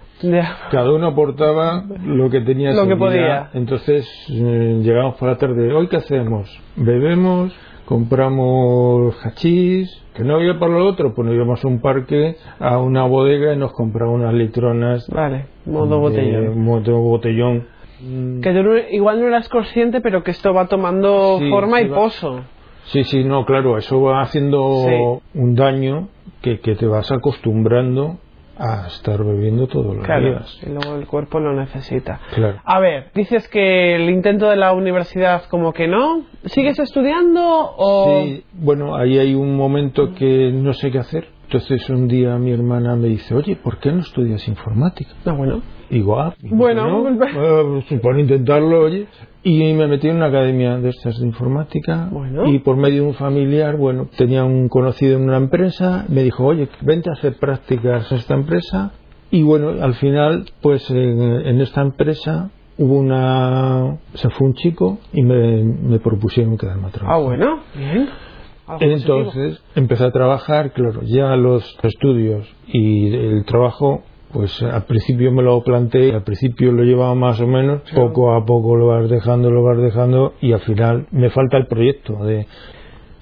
Cada 0.71 0.91
uno 0.91 1.07
aportaba 1.07 1.85
lo 2.03 2.29
que 2.29 2.41
tenía 2.41 2.73
Lo 2.73 2.87
que 2.87 2.97
podía. 2.97 3.49
Entonces 3.53 4.05
eh, 4.29 4.79
llegamos 4.83 5.15
por 5.15 5.29
la 5.29 5.37
tarde. 5.37 5.73
¿Hoy 5.73 5.87
qué 5.87 5.97
hacemos? 5.97 6.49
Bebemos, 6.75 7.53
compramos 7.85 9.15
hachís, 9.25 10.03
que 10.13 10.23
no 10.23 10.35
había 10.35 10.59
para 10.59 10.73
lo 10.73 10.85
otro, 10.87 11.13
pues 11.13 11.25
nos 11.25 11.35
íbamos 11.35 11.63
a 11.63 11.67
un 11.67 11.79
parque, 11.79 12.35
a 12.59 12.77
una 12.79 13.03
bodega 13.05 13.53
y 13.53 13.57
nos 13.57 13.71
compraba 13.71 14.11
unas 14.11 14.33
litronas. 14.33 15.07
Vale, 15.09 15.45
modo 15.65 15.99
botellón. 15.99 16.59
modo 16.61 16.99
botellón. 16.99 17.67
Mm, 18.01 18.41
Que 18.41 18.53
tú 18.53 18.59
igual 18.91 19.19
no 19.21 19.27
eras 19.27 19.49
consciente, 19.49 20.01
pero 20.01 20.23
que 20.23 20.31
esto 20.31 20.53
va 20.53 20.67
tomando 20.67 21.37
Sí, 21.39 21.49
forma 21.49 21.79
sí 21.79 21.85
y 21.85 21.87
va- 21.89 21.95
pozo. 21.97 22.41
Sí, 22.85 23.03
sí, 23.03 23.23
no, 23.23 23.45
claro, 23.45 23.77
eso 23.77 24.01
va 24.01 24.21
haciendo 24.21 24.83
Sí. 24.87 25.39
un 25.39 25.55
daño 25.55 26.07
que, 26.41 26.59
que 26.59 26.75
te 26.75 26.85
vas 26.87 27.11
acostumbrando 27.11 28.17
a 28.59 28.87
estar 28.87 29.23
bebiendo 29.23 29.67
todos 29.67 29.95
los 29.95 30.05
Claro, 30.05 30.29
días. 30.29 30.59
y 30.65 30.69
luego 30.69 30.95
el 30.95 31.07
cuerpo 31.07 31.39
lo 31.39 31.53
necesita. 31.53 32.19
Claro. 32.35 32.59
A 32.65 32.79
ver, 32.79 33.09
dices 33.15 33.47
que 33.47 33.95
el 33.95 34.09
intento 34.09 34.49
de 34.49 34.57
la 34.57 34.73
universidad 34.73 35.43
como 35.49 35.71
que 35.73 35.87
no. 35.87 36.23
¿Sigues 36.45 36.77
estudiando 36.79 37.41
o...? 37.43 38.23
Sí, 38.25 38.43
bueno, 38.53 38.95
ahí 38.95 39.17
hay 39.17 39.33
un 39.33 39.55
momento 39.55 40.13
que 40.13 40.51
no 40.53 40.73
sé 40.73 40.91
qué 40.91 40.99
hacer. 40.99 41.27
Entonces 41.45 41.89
un 41.89 42.07
día 42.07 42.37
mi 42.37 42.51
hermana 42.51 42.95
me 42.95 43.07
dice, 43.07 43.33
oye, 43.33 43.55
¿por 43.55 43.79
qué 43.79 43.91
no 43.91 44.01
estudias 44.01 44.47
informática? 44.47 45.11
Ah, 45.25 45.31
bueno. 45.31 45.61
Digo, 45.89 46.19
ah, 46.19 46.35
Bueno, 46.43 46.87
no, 47.03 47.09
eh, 47.25 47.83
pues, 47.89 47.99
por 48.01 48.19
intentarlo, 48.19 48.81
oye. 48.81 49.07
Y 49.41 49.73
me 49.73 49.87
metí 49.87 50.09
en 50.09 50.17
una 50.17 50.25
academia 50.25 50.77
de 50.77 50.89
estas 50.89 51.17
de 51.19 51.25
informática. 51.25 52.09
Bueno. 52.11 52.45
Y 52.47 52.59
por 52.59 52.75
medio 52.75 53.03
de 53.03 53.07
un 53.09 53.13
familiar, 53.13 53.77
bueno, 53.77 54.09
tenía 54.17 54.43
un 54.43 54.67
conocido 54.67 55.17
en 55.17 55.23
una 55.23 55.37
empresa, 55.37 56.05
me 56.09 56.23
dijo, 56.23 56.45
oye, 56.45 56.67
vente 56.81 57.09
a 57.09 57.13
hacer 57.13 57.37
prácticas 57.39 58.11
a 58.11 58.15
esta 58.15 58.33
empresa. 58.33 58.91
Y 59.31 59.43
bueno, 59.43 59.81
al 59.81 59.93
final, 59.95 60.45
pues 60.61 60.89
en, 60.91 61.21
en 61.21 61.61
esta 61.61 61.81
empresa 61.81 62.49
hubo 62.77 62.97
una. 62.97 63.99
Se 64.15 64.29
fue 64.29 64.47
un 64.47 64.55
chico 64.55 64.97
y 65.13 65.21
me, 65.21 65.63
me 65.63 65.99
propusieron 65.99 66.57
quedarme 66.57 66.87
a 66.87 66.91
trabajar. 66.91 67.19
Ah, 67.19 67.23
bueno. 67.23 67.59
Bien. 67.75 68.09
Algo 68.67 68.79
positivo. 68.79 69.17
Entonces 69.17 69.63
empecé 69.75 70.03
a 70.03 70.11
trabajar, 70.11 70.73
claro, 70.73 71.01
ya 71.03 71.35
los 71.35 71.77
estudios 71.81 72.47
y 72.67 73.13
el 73.15 73.45
trabajo, 73.45 74.03
pues 74.31 74.61
al 74.61 74.83
principio 74.85 75.31
me 75.31 75.41
lo 75.43 75.61
planteé, 75.63 76.13
al 76.13 76.23
principio 76.23 76.71
lo 76.71 76.83
llevaba 76.83 77.15
más 77.15 77.39
o 77.41 77.47
menos, 77.47 77.81
poco 77.93 78.33
a 78.33 78.45
poco 78.45 78.75
lo 78.75 78.87
vas 78.87 79.09
dejando, 79.09 79.49
lo 79.49 79.63
vas 79.63 79.77
dejando 79.77 80.33
y 80.41 80.53
al 80.53 80.59
final 80.61 81.07
me 81.11 81.29
falta 81.29 81.57
el 81.57 81.67
proyecto 81.67 82.23
de... 82.25 82.45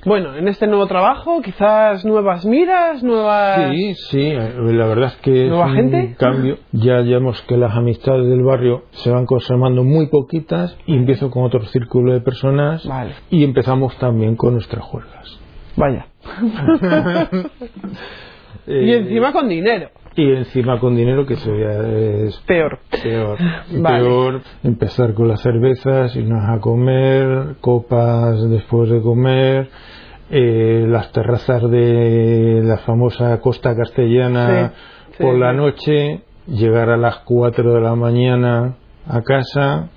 Bueno, 0.06 0.36
en 0.36 0.48
este 0.48 0.68
nuevo 0.68 0.86
trabajo, 0.86 1.42
quizás 1.42 2.06
nuevas 2.06 2.46
miras, 2.46 3.04
nuevas... 3.04 3.72
Sí, 3.74 3.94
sí, 4.10 4.32
la 4.32 4.86
verdad 4.88 5.08
es 5.08 5.16
que 5.18 5.44
es 5.46 5.50
¿Nueva 5.50 5.66
un 5.66 5.76
gente? 5.76 6.16
cambio. 6.18 6.58
Ya 6.72 7.02
digamos 7.02 7.42
que 7.42 7.58
las 7.58 7.76
amistades 7.76 8.26
del 8.28 8.44
barrio 8.44 8.84
se 8.92 9.10
van 9.10 9.26
conservando 9.26 9.84
muy 9.84 10.08
poquitas 10.08 10.78
y 10.86 10.96
empiezo 10.96 11.30
con 11.30 11.44
otro 11.44 11.62
círculo 11.66 12.14
de 12.14 12.22
personas 12.22 12.88
Vale. 12.88 13.16
y 13.30 13.44
empezamos 13.44 13.98
también 13.98 14.36
con 14.38 14.54
nuestras 14.54 14.84
juergas. 14.84 15.40
Vaya. 15.76 16.08
y 18.68 18.72
Eh, 18.72 18.98
encima 18.98 19.32
con 19.32 19.48
dinero. 19.48 19.90
Y 20.18 20.32
encima 20.32 20.80
con 20.80 20.96
dinero 20.96 21.28
que 21.28 21.36
se 21.36 21.52
vea 21.52 21.88
es 22.26 22.36
Peor. 22.48 22.80
peor. 23.04 23.38
Vale. 23.72 24.00
Peor 24.04 24.42
empezar 24.64 25.14
con 25.14 25.28
las 25.28 25.42
cervezas, 25.42 26.16
irnos 26.16 26.44
a 26.50 26.60
comer, 26.60 27.58
copas 27.62 28.50
después 28.50 28.90
de 28.90 29.00
comer, 29.00 29.70
eh, 30.32 30.86
las 30.90 31.12
terrazas 31.12 31.70
de 31.70 32.62
la 32.64 32.78
famosa 32.80 33.40
costa 33.42 33.76
castellana 33.76 34.74
Sí, 34.74 35.16
sí, 35.18 35.24
por 35.24 35.36
la 35.36 35.54
noche, 35.54 36.22
llegar 36.48 36.90
a 36.90 36.98
las 36.98 37.18
4 37.20 37.76
de 37.76 37.82
la 37.82 37.94
mañana 37.94 38.76
a 39.08 39.22
casa, 39.22 39.90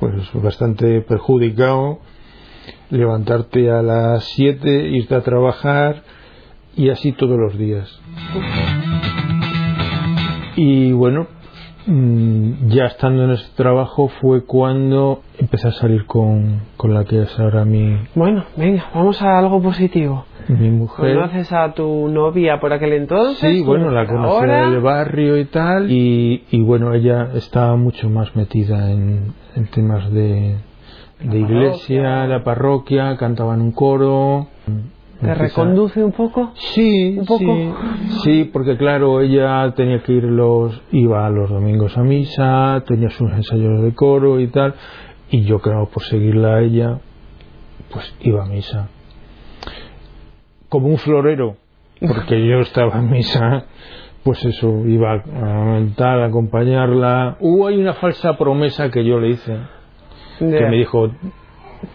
pues 0.00 0.14
bastante 0.34 1.02
perjudicado, 1.02 1.98
levantarte 2.90 3.70
a 3.70 3.82
las 3.82 4.24
7, 4.24 4.88
irte 4.88 5.14
a 5.14 5.20
trabajar 5.20 6.02
y 6.76 6.90
así 6.90 7.12
todos 7.12 7.38
los 7.38 7.56
días. 7.58 8.00
Y 10.56 10.92
bueno, 10.92 11.26
mm, 11.86 12.68
ya 12.68 12.86
estando 12.86 13.24
en 13.24 13.30
ese 13.32 13.46
trabajo 13.56 14.08
fue 14.08 14.44
cuando 14.44 15.20
empecé 15.38 15.68
a 15.68 15.72
salir 15.72 16.06
con, 16.06 16.62
con 16.76 16.94
la 16.94 17.04
que 17.04 17.22
es 17.22 17.38
ahora 17.38 17.64
mi, 17.64 17.96
Bueno, 18.14 18.44
venga, 18.56 18.84
vamos 18.94 19.20
a 19.22 19.38
algo 19.38 19.60
positivo. 19.62 20.24
mi 20.48 20.70
mujer. 20.70 21.14
¿Conoces 21.14 21.52
a 21.52 21.72
tu 21.74 22.08
novia 22.08 22.58
por 22.60 22.72
aquel 22.72 22.92
entonces? 22.94 23.38
Sí, 23.50 23.62
bueno, 23.62 23.90
la 23.90 24.06
conocí 24.06 24.46
del 24.46 24.80
barrio 24.80 25.36
y 25.38 25.44
tal. 25.46 25.90
Y, 25.90 26.44
y 26.50 26.62
bueno, 26.62 26.94
ella 26.94 27.30
estaba 27.34 27.76
mucho 27.76 28.08
más 28.08 28.34
metida 28.34 28.90
en, 28.90 29.32
en 29.54 29.66
temas 29.66 30.10
de, 30.12 30.56
de 31.20 31.38
iglesia, 31.38 32.02
parroquia. 32.02 32.26
la 32.26 32.44
parroquia, 32.44 33.16
cantaba 33.16 33.54
en 33.54 33.60
un 33.60 33.72
coro. 33.72 34.46
¿Te 35.20 35.34
reconduce 35.34 36.04
un 36.04 36.12
poco? 36.12 36.52
Sí, 36.54 37.16
¿Un 37.18 37.24
poco? 37.24 37.38
sí, 37.38 37.72
sí, 38.22 38.50
porque 38.52 38.76
claro, 38.76 39.20
ella 39.20 39.72
tenía 39.74 40.02
que 40.02 40.12
ir 40.12 40.24
los, 40.24 40.82
iba 40.92 41.28
los 41.30 41.48
domingos 41.48 41.96
a 41.96 42.02
misa, 42.02 42.82
tenía 42.86 43.08
sus 43.10 43.30
ensayos 43.32 43.82
de 43.82 43.94
coro 43.94 44.40
y 44.40 44.48
tal, 44.48 44.74
y 45.30 45.44
yo 45.44 45.58
claro, 45.58 45.86
por 45.86 46.02
seguirla 46.02 46.56
a 46.56 46.60
ella, 46.60 46.98
pues 47.90 48.14
iba 48.20 48.44
a 48.44 48.46
misa. 48.46 48.88
Como 50.68 50.88
un 50.88 50.98
florero, 50.98 51.56
porque 52.00 52.46
yo 52.46 52.60
estaba 52.60 52.98
en 52.98 53.10
misa, 53.10 53.64
pues 54.22 54.44
eso, 54.44 54.84
iba 54.86 55.12
a 55.12 55.64
mentar, 55.64 56.20
a 56.20 56.26
acompañarla. 56.26 57.36
Hubo 57.40 57.68
ahí 57.68 57.78
una 57.78 57.94
falsa 57.94 58.36
promesa 58.36 58.90
que 58.90 59.04
yo 59.04 59.18
le 59.18 59.30
hice, 59.30 59.56
que 60.38 60.66
me 60.66 60.76
dijo, 60.76 61.10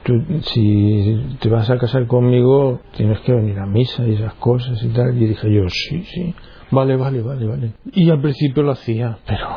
tú, 0.04 0.22
si 0.42 1.38
te 1.40 1.50
vas 1.50 1.70
a 1.70 1.78
casar 1.78 2.06
conmigo, 2.08 2.80
tienes 2.96 3.20
que 3.22 3.34
venir 3.34 3.60
a 3.60 3.66
misa 3.66 4.06
y 4.08 4.14
esas 4.14 4.34
cosas 4.36 4.82
y 4.84 4.90
tal. 4.90 5.16
Y 5.22 5.28
dije 5.28 5.52
yo, 5.54 5.64
sí, 5.70 6.04
sí, 6.06 6.36
vale, 6.72 6.96
vale, 6.96 7.22
vale, 7.22 7.46
vale. 7.48 7.72
Y 7.94 8.10
al 8.10 8.22
principio 8.22 8.64
lo 8.64 8.72
hacía, 8.72 9.18
pero 9.26 9.48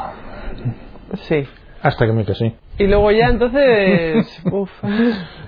Sí. 1.23 1.45
hasta 1.83 2.07
que 2.07 2.13
me 2.13 2.25
casé. 2.25 2.55
Y 2.79 2.87
luego 2.89 3.13
ya 3.13 3.29
entonces... 3.29 4.43
Uf. 4.53 4.71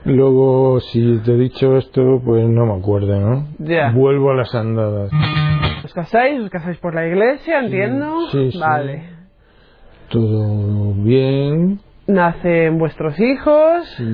Luego, 0.04 0.78
si 0.80 1.18
te 1.24 1.32
he 1.32 1.36
dicho 1.36 1.76
esto, 1.76 2.20
pues 2.24 2.48
no 2.48 2.66
me 2.66 2.74
acuerdo, 2.78 3.18
¿no? 3.18 3.48
Ya. 3.58 3.90
Vuelvo 3.90 4.30
a 4.30 4.34
las 4.36 4.54
andadas. 4.54 5.10
¿Os 5.84 5.92
casáis? 5.92 6.40
¿Os 6.40 6.50
casáis 6.50 6.78
por 6.78 6.94
la 6.94 7.04
iglesia? 7.06 7.58
¿Entiendo? 7.60 8.28
sí, 8.30 8.52
sí. 8.52 8.58
Vale. 8.58 9.10
Todo 10.08 10.92
bien. 10.94 11.80
Nacen 12.06 12.78
vuestros 12.78 13.18
hijos. 13.18 13.86
Sí, 13.96 14.04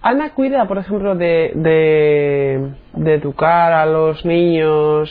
Ana 0.00 0.30
cuida, 0.32 0.66
por 0.68 0.78
ejemplo, 0.78 1.16
de, 1.16 1.50
de, 1.56 2.70
de 2.94 3.14
educar 3.14 3.72
a 3.72 3.84
los 3.84 4.24
niños 4.24 5.10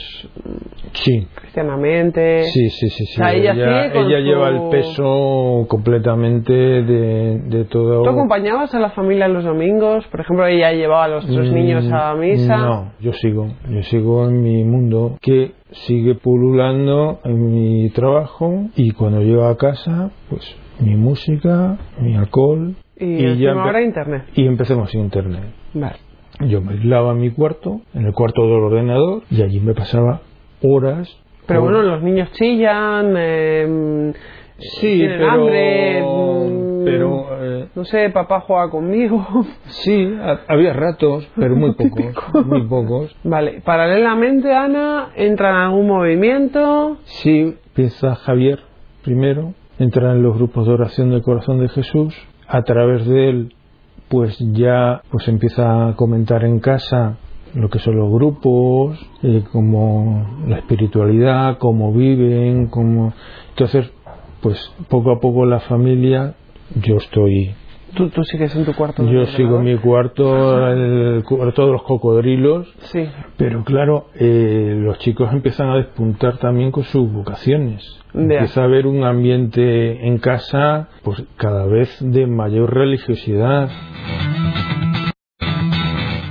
sí. 0.93 1.27
cristianamente. 1.35 2.43
Sí, 2.43 2.69
sí, 2.69 2.89
sí, 2.89 3.05
sí. 3.05 3.13
O 3.15 3.17
sea, 3.17 3.33
ella 3.33 3.53
su- 3.53 4.23
lleva 4.23 4.47
el 4.47 4.69
peso 4.69 5.65
completamente 5.67 6.53
de, 6.53 7.39
de 7.39 7.65
todo. 7.65 8.03
¿Tú 8.03 8.09
acompañabas 8.11 8.73
a 8.75 8.79
la 8.79 8.91
familia 8.91 9.27
los 9.27 9.43
domingos? 9.43 10.05
Por 10.07 10.21
ejemplo, 10.21 10.45
ella 10.47 10.71
llevaba 10.71 11.03
a 11.03 11.07
los 11.09 11.25
otros 11.29 11.51
Mm, 11.51 11.53
niños 11.53 11.91
a 11.91 12.13
misa. 12.15 12.55
No, 12.57 12.91
yo 13.01 13.11
sigo, 13.11 13.47
yo 13.69 13.83
sigo 13.83 14.25
en 14.29 14.41
mi 14.41 14.63
mundo 14.63 15.17
que 15.21 15.51
sigue 15.85 16.15
pululando 16.15 17.19
en 17.25 17.51
mi 17.51 17.89
trabajo 17.89 18.67
y 18.77 18.91
cuando 18.91 19.19
llego 19.19 19.45
a 19.45 19.57
casa, 19.57 20.11
pues 20.29 20.55
mi 20.79 20.95
música, 20.95 21.77
mi 21.99 22.15
alcohol 22.15 22.75
Y, 22.97 23.25
encima 23.25 23.51
empe- 23.53 23.59
ahora 23.65 23.81
internet. 23.81 24.23
y 24.35 24.45
empecemos 24.45 24.93
internet. 24.95 25.43
Vale. 25.73 25.95
Yo 26.47 26.61
me 26.61 26.73
aislaba 26.73 27.11
en 27.13 27.19
mi 27.19 27.31
cuarto, 27.31 27.81
en 27.93 28.05
el 28.05 28.13
cuarto 28.13 28.43
del 28.43 28.61
ordenador 28.63 29.23
y 29.31 29.41
allí 29.41 29.59
me 29.59 29.73
pasaba 29.73 30.21
horas. 30.61 31.09
Pero 31.47 31.63
horas. 31.63 31.73
bueno, 31.73 31.91
los 31.95 32.03
niños 32.03 32.31
chillan, 32.33 33.13
eh, 33.17 34.13
sí, 34.59 34.97
tienen 34.97 35.17
pero, 35.19 35.31
hambre, 35.31 36.03
mm, 36.03 36.83
pero 36.85 37.27
eh, 37.41 37.67
no 37.73 37.85
sé, 37.85 38.09
papá 38.11 38.41
juega 38.41 38.69
conmigo. 38.69 39.25
sí, 39.69 40.13
ha- 40.21 40.41
había 40.47 40.73
ratos, 40.73 41.27
pero 41.35 41.55
muy 41.55 41.73
pocos, 41.75 42.45
muy 42.45 42.61
pocos. 42.67 43.15
Vale, 43.23 43.61
paralelamente 43.65 44.53
Ana 44.53 45.09
entra 45.15 45.49
en 45.49 45.55
algún 45.55 45.87
movimiento. 45.87 46.97
Sí, 47.05 47.55
piensa 47.73 48.13
Javier 48.15 48.59
primero, 49.03 49.53
entra 49.79 50.11
en 50.11 50.23
los 50.23 50.35
grupos 50.35 50.67
de 50.67 50.73
oración 50.73 51.09
del 51.09 51.21
corazón 51.21 51.59
de 51.59 51.69
Jesús, 51.69 52.13
a 52.47 52.63
través 52.63 53.05
de 53.05 53.29
él 53.29 53.53
pues 54.09 54.37
ya 54.53 55.01
pues 55.11 55.27
empieza 55.27 55.89
a 55.89 55.95
comentar 55.95 56.43
en 56.43 56.59
casa 56.59 57.17
lo 57.53 57.69
que 57.69 57.79
son 57.79 57.97
los 57.97 58.11
grupos, 58.11 58.99
eh, 59.23 59.43
como 59.51 60.25
la 60.47 60.57
espiritualidad, 60.57 61.57
cómo 61.57 61.91
viven, 61.93 62.67
cómo 62.67 63.13
entonces 63.49 63.91
pues 64.41 64.57
poco 64.89 65.11
a 65.11 65.19
poco 65.19 65.45
la 65.45 65.59
familia 65.61 66.35
yo 66.75 66.97
estoy 66.97 67.55
Tú, 67.97 68.09
tú 68.09 68.23
sigues 68.23 68.55
en 68.55 68.63
tu 68.63 68.73
cuarto. 68.73 69.03
yo 69.03 69.25
sigo 69.25 69.57
en 69.57 69.63
mi 69.63 69.75
cuarto 69.77 70.67
el 70.67 71.23
cuarto 71.23 71.65
de 71.65 71.71
los 71.71 71.81
cocodrilos 71.81 72.71
Sí, 72.91 73.09
pero 73.37 73.63
claro, 73.63 74.09
eh, 74.13 74.75
los 74.77 74.99
chicos 74.99 75.33
empiezan 75.33 75.71
a 75.71 75.77
despuntar 75.77 76.37
también 76.37 76.71
con 76.71 76.83
sus 76.83 77.11
vocaciones. 77.11 77.83
Empieza 78.13 78.61
a 78.61 78.65
haber 78.65 78.85
un 78.85 79.03
ambiente 79.03 80.07
en 80.07 80.19
casa, 80.19 80.89
pues 81.03 81.23
cada 81.37 81.65
vez 81.65 81.89
de 81.99 82.27
mayor 82.27 82.71
religiosidad. 82.71 83.69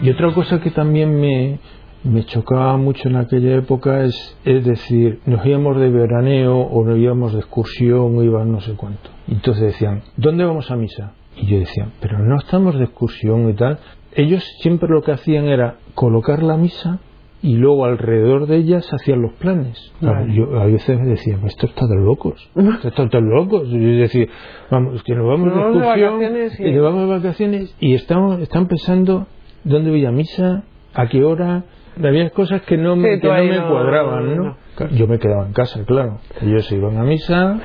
Y 0.03 0.11
otra 0.11 0.33
cosa 0.33 0.61
que 0.61 0.71
también 0.71 1.21
me, 1.21 1.59
me 2.05 2.25
chocaba 2.27 2.77
mucho 2.77 3.09
en 3.09 3.17
aquella 3.17 3.57
época 3.57 4.05
es, 4.05 4.39
es 4.45 4.65
decir, 4.65 5.21
nos 5.27 5.45
íbamos 5.45 5.81
de 5.81 5.91
veraneo 5.91 6.59
o 6.59 6.85
nos 6.85 6.97
íbamos 6.97 7.33
de 7.33 7.41
excursión 7.41 8.17
o 8.17 8.23
íbamos 8.23 8.47
no 8.47 8.61
sé 8.61 8.75
cuánto. 8.75 9.11
Entonces 9.27 9.65
decían, 9.65 10.03
¿dónde 10.17 10.45
vamos 10.45 10.71
a 10.71 10.77
misa? 10.77 11.13
Y 11.37 11.47
yo 11.47 11.59
decía, 11.59 11.89
pero 12.01 12.19
no 12.19 12.37
estamos 12.37 12.77
de 12.79 12.85
excursión 12.85 13.49
y 13.51 13.55
tal. 13.55 13.79
Ellos 14.15 14.43
siempre 14.61 14.89
lo 14.89 15.03
que 15.03 15.13
hacían 15.13 15.45
era 15.47 15.77
colocar 15.95 16.43
la 16.43 16.57
misa 16.57 16.99
y 17.43 17.55
luego 17.57 17.85
alrededor 17.85 18.47
de 18.47 18.57
ella 18.57 18.81
se 18.81 18.97
hacían 18.97 19.21
los 19.21 19.33
planes. 19.35 19.93
Claro, 20.01 20.27
yo 20.29 20.59
a 20.59 20.65
veces 20.67 20.99
me 20.99 21.07
decía, 21.07 21.39
esto 21.45 21.67
está 21.67 21.87
de 21.87 21.97
locos, 21.97 22.51
esto 22.83 22.89
está 23.05 23.19
de 23.21 23.21
locos. 23.21 23.69
Y 23.69 23.79
yo 23.79 24.01
decía, 24.01 24.27
vamos, 24.71 25.03
que 25.03 25.15
nos 25.15 25.27
vamos 25.29 25.47
Nos 25.49 25.55
de 25.55 25.61
vamos 25.61 25.75
de 25.75 25.79
excursión, 25.89 26.13
vacaciones 26.19 26.61
y- 26.61 26.65
y 26.65 26.73
nos 26.73 26.83
vamos 26.83 27.01
de 27.03 27.15
vacaciones 27.15 27.77
y 27.79 27.95
estamos, 27.95 28.41
están 28.41 28.67
pensando 28.67 29.27
dónde 29.65 29.91
voy 29.91 30.07
a 30.07 30.11
misa, 30.13 30.63
a 30.95 31.07
qué 31.09 31.23
hora. 31.23 31.65
Había 32.03 32.31
cosas 32.31 32.63
que 32.63 32.77
no 32.79 32.97
me, 32.97 33.15
Sí, 33.17 33.21
que 33.21 33.27
no 33.29 33.35
me 33.35 33.57
no- 33.59 33.69
cuadraban, 33.69 34.37
¿no? 34.37 34.57
Yo 34.93 35.07
me 35.07 35.19
quedaba 35.19 35.47
en 35.47 35.53
casa, 35.53 35.85
claro. 35.87 36.19
Ellos 36.43 36.65
se 36.67 36.77
iban 36.77 36.97
a 36.99 37.05
misa, 37.05 37.59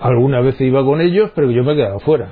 alguna 0.00 0.40
vez 0.40 0.60
iba 0.60 0.84
con 0.84 1.00
ellos, 1.00 1.30
pero 1.34 1.50
yo 1.50 1.64
me 1.64 1.74
quedaba 1.74 1.98
fuera. 2.00 2.30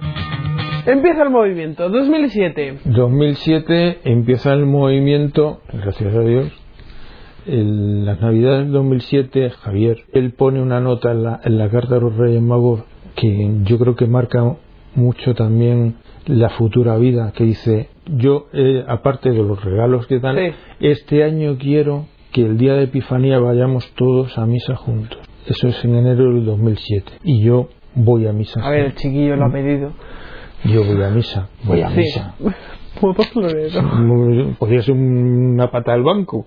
Empieza 0.86 1.22
el 1.22 1.30
movimiento, 1.30 1.88
2007. 1.88 2.78
2007 2.86 4.00
empieza 4.04 4.52
el 4.52 4.66
movimiento, 4.66 5.60
gracias 5.72 6.14
a 6.14 6.20
Dios. 6.20 6.52
En 7.46 8.04
las 8.04 8.20
Navidades 8.20 8.64
del 8.64 8.72
2007, 8.72 9.50
Javier, 9.50 9.98
él 10.12 10.32
pone 10.32 10.62
una 10.62 10.80
nota 10.80 11.10
en 11.12 11.24
la, 11.24 11.40
en 11.42 11.58
la 11.58 11.68
carta 11.68 11.96
de 11.96 12.00
los 12.00 12.16
Reyes 12.16 12.42
Magos 12.42 12.84
que 13.16 13.50
yo 13.64 13.78
creo 13.78 13.94
que 13.96 14.06
marca 14.06 14.56
mucho 14.94 15.34
también 15.34 15.96
la 16.26 16.50
futura 16.50 16.96
vida, 16.98 17.32
que 17.36 17.44
dice, 17.44 17.88
yo, 18.06 18.46
eh, 18.52 18.84
aparte 18.86 19.30
de 19.30 19.42
los 19.42 19.62
regalos 19.64 20.06
que 20.06 20.18
dan, 20.20 20.36
Sí. 20.36 20.52
este 20.80 21.24
año 21.24 21.56
quiero 21.58 22.06
que 22.32 22.42
el 22.42 22.56
día 22.58 22.74
de 22.74 22.84
Epifanía 22.84 23.38
vayamos 23.38 23.92
todos 23.94 24.38
a 24.38 24.46
misa 24.46 24.76
juntos. 24.76 25.18
Eso 25.46 25.68
es 25.68 25.84
en 25.84 25.96
enero 25.96 26.24
del 26.32 26.44
2007. 26.44 27.12
Y 27.24 27.42
yo 27.42 27.68
voy 27.94 28.26
a 28.26 28.32
misa. 28.32 28.60
A 28.64 28.70
ver, 28.70 28.86
el 28.86 28.94
chiquillo 28.94 29.36
lo 29.36 29.46
ha 29.46 29.52
pedido. 29.52 29.92
Yo 30.64 30.84
voy 30.84 31.02
a 31.02 31.10
misa. 31.10 31.48
Voy 31.64 31.80
a 31.82 31.90
Sí. 31.90 31.96
misa. 31.96 32.34
Muy- 34.00 34.54
Podría 34.58 34.82
ser 34.82 34.94
una 34.94 35.70
pata 35.70 35.92
del 35.92 36.02
banco. 36.02 36.46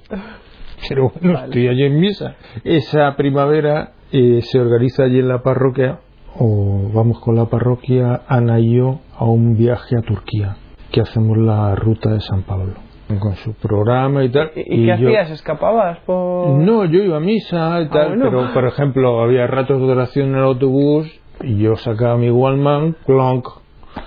Pero 0.87 1.11
bueno, 1.21 1.39
estoy 1.45 1.67
allí 1.67 1.83
en 1.83 1.99
misa. 1.99 2.35
Esa 2.63 3.15
primavera 3.15 3.93
eh, 4.11 4.41
se 4.43 4.59
organiza 4.59 5.03
allí 5.03 5.19
en 5.19 5.27
la 5.27 5.41
parroquia, 5.41 5.99
o 6.37 6.89
vamos 6.93 7.19
con 7.19 7.35
la 7.35 7.45
parroquia, 7.45 8.21
Ana 8.27 8.59
y 8.59 8.75
yo, 8.77 8.99
a 9.17 9.25
un 9.25 9.57
viaje 9.57 9.95
a 9.97 10.01
Turquía, 10.01 10.57
que 10.91 11.01
hacemos 11.01 11.37
la 11.37 11.73
ruta 11.75 12.11
de 12.13 12.19
San 12.21 12.43
Pablo, 12.43 12.73
con 13.19 13.35
su 13.35 13.53
programa 13.53 14.23
y 14.23 14.29
tal. 14.29 14.51
¿Y, 14.55 14.61
y 14.61 14.65
qué 14.81 14.85
yo- 14.87 14.93
hacías? 14.93 15.31
¿Escapabas 15.31 15.99
por...? 15.99 16.49
No, 16.49 16.85
yo 16.85 17.03
iba 17.03 17.17
a 17.17 17.19
misa 17.19 17.81
y 17.81 17.87
tal, 17.89 18.09
bueno. 18.09 18.25
pero 18.25 18.53
por 18.53 18.65
ejemplo, 18.65 19.21
había 19.21 19.47
ratos 19.47 19.79
de 19.79 19.87
oración 19.91 20.29
en 20.29 20.35
el 20.37 20.43
autobús 20.43 21.07
y 21.43 21.57
yo 21.57 21.75
sacaba 21.75 22.17
mi 22.17 22.29
Wallman, 22.31 22.95
clonk, 23.05 23.47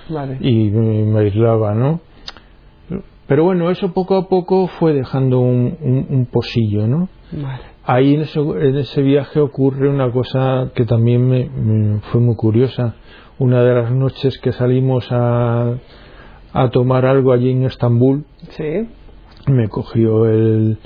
Vale. 0.09 0.39
y 0.41 0.71
me 0.71 1.03
me 1.05 1.21
aislaba, 1.21 1.75
¿no? 1.75 2.01
Pero 3.27 3.45
bueno, 3.45 3.71
eso 3.71 3.93
poco 3.93 4.17
a 4.17 4.27
poco 4.29 4.67
fue 4.69 4.95
dejando 4.95 5.39
un, 5.41 5.77
un- 5.83 6.07
un 6.09 6.27
posillo, 6.27 6.87
¿no? 6.87 7.09
Vale. 7.33 7.61
Ahí 7.85 8.15
en 8.15 8.23
ese, 8.23 8.41
en 8.41 8.77
ese 8.77 9.03
viaje 9.03 9.39
ocurre 9.41 9.89
una 9.89 10.11
cosa 10.11 10.71
que 10.75 10.85
también 10.87 11.29
me, 11.29 11.49
me 11.49 12.01
fue 12.01 12.21
muy 12.21 12.37
curiosa. 12.37 12.95
Una 13.39 13.63
de 13.63 13.75
las 13.75 13.91
noches 13.93 14.39
que 14.39 14.53
salimos 14.53 15.07
a, 15.13 15.75
a 16.53 16.71
tomar 16.71 17.05
algo 17.07 17.33
allí 17.33 17.51
en 17.51 17.65
Estambul, 17.65 18.25
Sí. 18.51 18.89
me 19.47 19.69
cogió 19.69 20.27
el, 20.27 20.79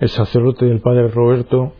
el 0.00 0.08
sacerdote 0.08 0.66
del 0.66 0.80
padre 0.80 1.08
Roberto 1.08 1.72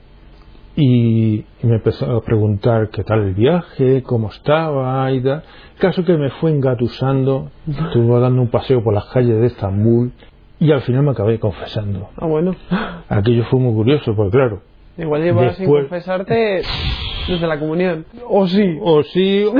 y, 0.76 1.44
y 1.62 1.66
me 1.66 1.76
empezó 1.76 2.16
a 2.16 2.20
preguntar 2.22 2.88
qué 2.90 3.02
tal 3.04 3.20
el 3.22 3.34
viaje, 3.34 4.02
cómo 4.02 4.28
estaba 4.28 5.04
tal. 5.04 5.42
Caso 5.78 6.04
que 6.04 6.16
me 6.16 6.30
fue 6.30 6.50
engatusando, 6.52 7.50
estuvo 7.68 8.20
dando 8.20 8.42
un 8.42 8.48
paseo 8.48 8.82
por 8.82 8.94
las 8.94 9.06
calles 9.06 9.40
de 9.40 9.46
Estambul 9.46 10.12
y 10.58 10.70
al 10.72 10.82
final 10.82 11.02
me 11.02 11.10
acabé 11.10 11.38
confesando. 11.38 12.08
Ah, 12.16 12.26
bueno. 12.26 12.54
Aquello 13.08 13.44
fue 13.50 13.58
muy 13.58 13.74
curioso, 13.74 14.14
porque 14.14 14.30
claro, 14.32 14.62
Igual 14.98 15.22
llevas 15.22 15.56
sin 15.56 15.66
confesarte 15.66 16.62
desde 17.28 17.46
la 17.46 17.58
comunión. 17.58 18.04
O 18.28 18.46
sí. 18.46 18.78
o 18.82 19.02
sí, 19.02 19.44
o, 19.44 19.54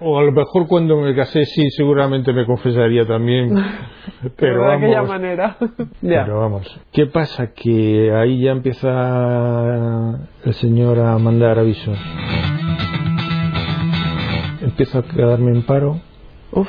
o 0.00 0.18
a 0.18 0.22
lo 0.22 0.32
mejor 0.32 0.66
cuando 0.66 0.96
me 1.00 1.14
casé 1.14 1.44
sí, 1.44 1.68
seguramente 1.70 2.32
me 2.32 2.46
confesaría 2.46 3.06
también, 3.06 3.54
pero 4.36 4.66
de 4.68 4.74
aquella 4.74 5.02
vamos, 5.02 5.08
manera. 5.08 5.56
ya. 6.02 6.24
Pero 6.24 6.40
vamos, 6.40 6.80
¿qué 6.92 7.06
pasa? 7.06 7.52
Que 7.52 8.12
ahí 8.14 8.42
ya 8.42 8.52
empieza 8.52 10.20
el 10.44 10.54
Señor 10.54 10.98
a 11.00 11.18
mandar 11.18 11.58
avisos. 11.58 11.98
Empiezo 14.62 14.98
a 14.98 15.02
quedarme 15.02 15.50
en 15.52 15.62
paro, 15.62 16.00
Uf. 16.52 16.68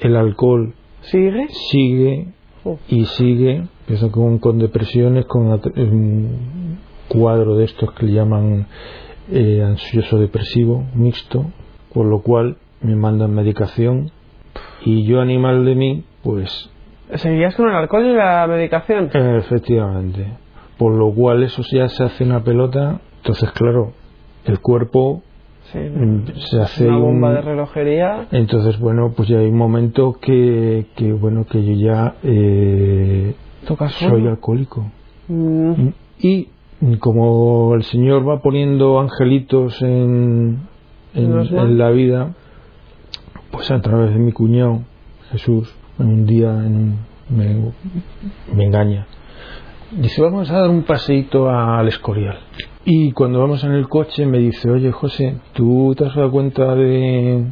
el 0.00 0.16
alcohol 0.16 0.74
¿Sigue? 1.02 1.46
sigue 1.70 2.28
Uf. 2.64 2.80
y 2.88 3.04
sigue, 3.04 3.64
empiezo 3.80 4.10
con, 4.10 4.38
con 4.38 4.58
depresiones, 4.58 5.26
con 5.26 5.60
cuadro 7.08 7.56
de 7.56 7.64
estos 7.64 7.92
que 7.92 8.06
le 8.06 8.12
llaman 8.12 8.66
eh, 9.30 9.62
ansioso 9.64 10.18
depresivo 10.18 10.84
mixto, 10.94 11.46
por 11.92 12.06
lo 12.06 12.20
cual 12.22 12.56
me 12.80 12.94
mandan 12.96 13.34
medicación 13.34 14.10
y 14.84 15.04
yo 15.04 15.20
animal 15.20 15.64
de 15.64 15.74
mí, 15.74 16.04
pues 16.22 16.70
¿Seguías 17.14 17.54
con 17.56 17.68
el 17.70 17.74
alcohol 17.74 18.04
y 18.06 18.12
la 18.14 18.46
medicación? 18.46 19.10
Efectivamente. 19.14 20.26
Por 20.76 20.92
lo 20.94 21.10
cual 21.14 21.42
eso 21.42 21.62
ya 21.72 21.88
se 21.88 22.04
hace 22.04 22.22
una 22.24 22.44
pelota. 22.44 23.00
Entonces, 23.22 23.50
claro, 23.52 23.92
el 24.44 24.60
cuerpo 24.60 25.22
Sí. 25.72 25.78
mm, 25.78 26.24
se 26.36 26.60
hace 26.60 26.86
Una 26.86 26.98
bomba 26.98 27.28
un- 27.30 27.34
de 27.36 27.40
relojería. 27.40 28.26
Entonces, 28.30 28.78
bueno, 28.78 29.12
pues 29.16 29.28
ya 29.28 29.38
hay 29.38 29.46
un 29.46 29.56
momento 29.56 30.18
que, 30.20 30.86
que 30.96 31.12
bueno, 31.14 31.46
que 31.46 31.64
yo 31.64 31.72
ya 31.74 32.14
eh, 32.22 33.34
soy 33.98 34.26
alcohólico. 34.26 34.84
Mm, 35.28 35.88
Y 36.20 36.48
como 37.00 37.74
el 37.74 37.82
Señor 37.82 38.28
va 38.28 38.40
poniendo 38.40 39.00
angelitos 39.00 39.80
en, 39.82 40.58
en, 41.14 41.78
la 41.78 41.90
vida, 41.90 42.34
pues 43.50 43.70
a 43.70 43.80
través 43.80 44.12
de 44.12 44.18
mi 44.18 44.32
cuñado, 44.32 44.82
Jesús, 45.30 45.74
un 45.98 46.26
día 46.26 46.50
en 46.50 46.76
un- 46.76 47.08
me, 47.30 47.72
me 48.54 48.64
engaña. 48.64 49.06
Dice, 49.90 50.22
vamos 50.22 50.50
a 50.50 50.60
dar 50.60 50.70
un 50.70 50.82
paseíto 50.82 51.50
al 51.50 51.88
Escorial. 51.88 52.38
Y 52.84 53.12
cuando 53.12 53.40
vamos 53.40 53.64
en 53.64 53.72
el 53.72 53.88
coche 53.88 54.24
me 54.26 54.38
dice, 54.38 54.70
oye 54.70 54.92
José, 54.92 55.36
¿tú 55.52 55.94
te 55.96 56.06
has 56.06 56.14
dado 56.14 56.30
cuenta 56.30 56.74
de, 56.74 57.44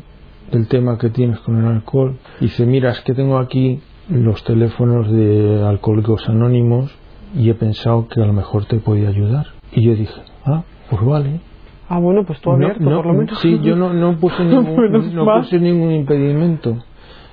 del 0.53 0.69
tema 0.69 0.97
que 0.99 1.11
tienes 1.11 1.41
con 1.41 1.57
el 1.59 1.67
alcohol? 1.67 2.17
Dice, 2.41 2.65
mira, 2.65 2.91
es 2.93 3.01
que 3.01 3.13
tengo 3.15 3.39
aquí 3.39 3.81
los 4.09 4.45
teléfonos 4.45 5.11
de 5.11 5.63
Alcohólicos 5.67 6.27
Anónimos 6.29 6.91
y 7.37 7.51
he 7.51 7.55
pensado 7.55 8.09
que 8.09 8.21
a 8.23 8.27
lo 8.27 8.33
mejor 8.33 8.65
te 8.67 8.77
podía 8.79 9.09
ayudar. 9.09 9.47
Y 9.73 9.83
yo 9.85 9.95
dije, 9.95 10.21
ah, 10.45 10.63
pues 10.91 11.05
vale. 11.05 11.41
Ah, 11.89 11.99
bueno, 12.01 12.25
pues 12.25 12.41
tú 12.41 12.51
abierto, 12.51 12.83
No, 12.83 12.91
no, 12.91 12.97
por 12.97 13.07
lo 13.07 13.15
menos. 13.15 13.39
Sí, 13.41 13.61
yo 13.63 13.77
no, 13.77 13.93
no 13.93 14.17
puse, 14.19 14.45
ningún, 14.45 15.15
no 15.15 15.25
puse 15.41 15.61
ningún 15.61 15.93
impedimento. 15.93 16.79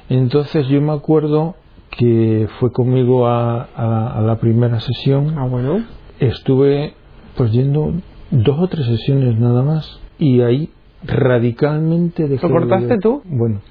Entonces 0.10 0.68
yo 0.68 0.82
me 0.82 0.92
acuerdo 0.94 1.56
que 1.98 2.48
fue 2.60 2.72
conmigo 2.72 3.28
a, 3.28 3.68
a- 3.76 4.18
a 4.18 4.22
la 4.22 4.36
primera 4.38 4.80
sesión. 4.80 5.36
Ah, 5.38 5.46
bueno. 5.48 5.84
Estuve 6.20 6.94
pues 7.36 7.52
yendo 7.52 7.94
dos 8.32 8.60
o 8.60 8.68
tres 8.68 8.86
sesiones 8.86 9.39
nada 9.39 9.63
más. 9.63 10.00
Y 10.20 10.42
ahí 10.42 10.70
radicalmente 11.06 12.28
dejé 12.28 12.48
¿Lo 12.48 12.54
de 12.54 12.60
cortaste 12.60 12.86
beber. 12.86 13.00
tú? 13.02 13.22
Bueno, 13.26 13.62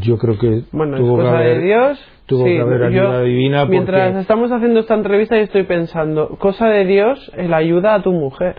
yo 0.00 0.18
creo 0.18 0.38
que 0.38 0.62
Bueno, 0.72 0.96
es 0.96 1.02
tuvo 1.02 1.16
que 1.16 1.22
cosa 1.22 1.36
haber, 1.38 1.58
de 1.58 1.64
Dios. 1.64 1.98
tuvo 2.26 2.44
Sí, 2.44 2.50
que 2.52 2.60
haber 2.60 2.80
yo- 2.80 2.86
ayuda 3.08 3.22
divina 3.22 3.58
porque... 3.62 3.72
Mientras 3.72 4.16
estamos 4.16 4.50
haciendo 4.52 4.80
esta 4.80 4.94
entrevista 4.94 5.36
y 5.38 5.42
estoy 5.42 5.62
pensando, 5.64 6.28
cosa 6.38 6.66
de 6.68 6.84
Dios, 6.84 7.32
el 7.36 7.54
ayuda 7.54 7.94
a 7.94 8.02
tu 8.02 8.12
mujer. 8.12 8.56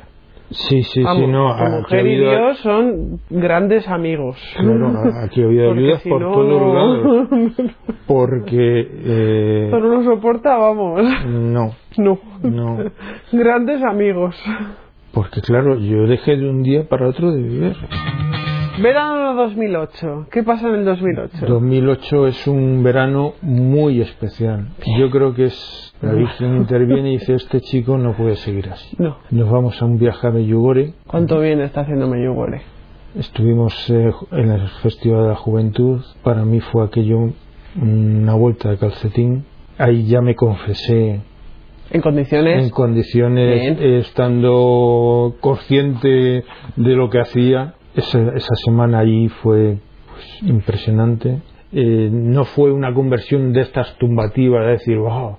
Sí, 0.52 0.82
sí, 0.82 1.04
Vamos, 1.04 1.26
sí, 1.26 1.32
no. 1.32 1.56
tu 1.56 1.63
mujer 1.78 2.08
y 2.08 2.15
habido- 2.15 2.32
Dios 2.32 2.58
son 2.62 3.19
grandes 3.30 3.88
amigos. 3.88 4.36
Claro, 4.58 4.93
aquí 5.24 5.43
ha 5.43 5.45
habido 5.45 5.72
ayudas 5.74 6.02
si 6.02 6.10
por 6.10 6.22
no, 6.22 6.32
todos 6.32 6.62
no. 6.62 6.74
lados. 6.74 7.72
Porque... 8.08 8.88
eh, 9.06 9.63
Esto 9.65 9.80
no 9.80 9.88
lo 9.89 10.04
soporta, 10.04 10.58
vamos. 10.58 11.04
no, 11.28 11.76
No. 12.00 12.17
no. 12.41 12.78
Grandes 13.32 13.84
amigos. 13.84 14.36
Porque 15.13 15.41
claro, 15.41 15.80
yo 15.80 16.08
dejé 16.08 16.38
de 16.38 16.50
un 16.50 16.63
día 16.63 16.88
para 16.88 17.08
otro 17.08 17.32
de 17.32 17.41
beber. 17.41 17.76
Verano 18.82 19.34
2008. 19.36 20.28
¿Qué 20.32 20.43
pasa 20.43 20.69
en 20.69 20.76
el 20.76 20.86
2008? 20.86 21.45
2008 21.45 22.28
es 22.28 22.48
un 22.48 22.82
verano 22.82 23.34
muy 23.41 24.00
especial. 24.00 24.69
Yo 24.98 25.10
creo 25.10 25.34
que 25.34 25.45
es 25.45 25.93
la 26.02 26.13
Virgen 26.13 26.56
interviene 26.58 27.10
y 27.10 27.17
dice 27.17 27.34
este 27.36 27.60
chico 27.60 27.98
no 27.98 28.13
puede 28.13 28.38
seguir 28.38 28.69
así. 28.69 28.95
No. 28.98 29.17
Nos 29.32 29.50
vamos 29.50 29.82
a 29.82 29.86
un 29.86 29.98
viaje 29.98 30.28
a 30.28 30.32
Medjugorje. 30.32 30.93
¿Cuánto 31.08 31.41
bien 31.41 31.60
está 31.60 31.82
haciendo 31.82 32.08
Meyugore? 32.08 32.62
Estuvimos 33.15 33.89
eh, 33.89 34.12
en 34.32 34.52
el 34.52 34.67
Festival 34.82 35.24
de 35.24 35.30
la 35.30 35.36
Juventud. 35.36 36.02
Para 36.24 36.45
mí 36.45 36.62
fue 36.62 36.86
aquello 36.86 37.34
una 37.82 38.34
vuelta 38.36 38.69
de 38.69 38.78
calcetín. 38.78 39.45
Ahí 39.78 40.06
ya 40.06 40.22
me 40.22 40.36
confesé 40.36 41.22
En 41.91 42.02
condiciones. 42.02 42.63
en 42.63 42.69
condiciones, 42.69 43.62
Bien. 43.80 43.93
estando 43.99 45.36
consciente 45.39 46.43
de 46.75 46.95
lo 46.95 47.10
que 47.10 47.19
hacía. 47.19 47.73
Esa, 47.95 48.19
esa 48.36 48.56
semana 48.63 48.99
allí 48.99 49.28
fue 49.30 49.78
pues, 50.08 50.43
impresionante. 50.43 51.41
Eh, 51.71 52.10
no 52.12 52.45
fue 52.45 52.71
una 52.71 52.93
conversión 52.93 53.54
de 53.54 53.62
estas 53.62 53.95
tumbativas, 53.97 54.65
de 54.65 54.71
decir, 54.73 54.97
wow, 54.97 55.38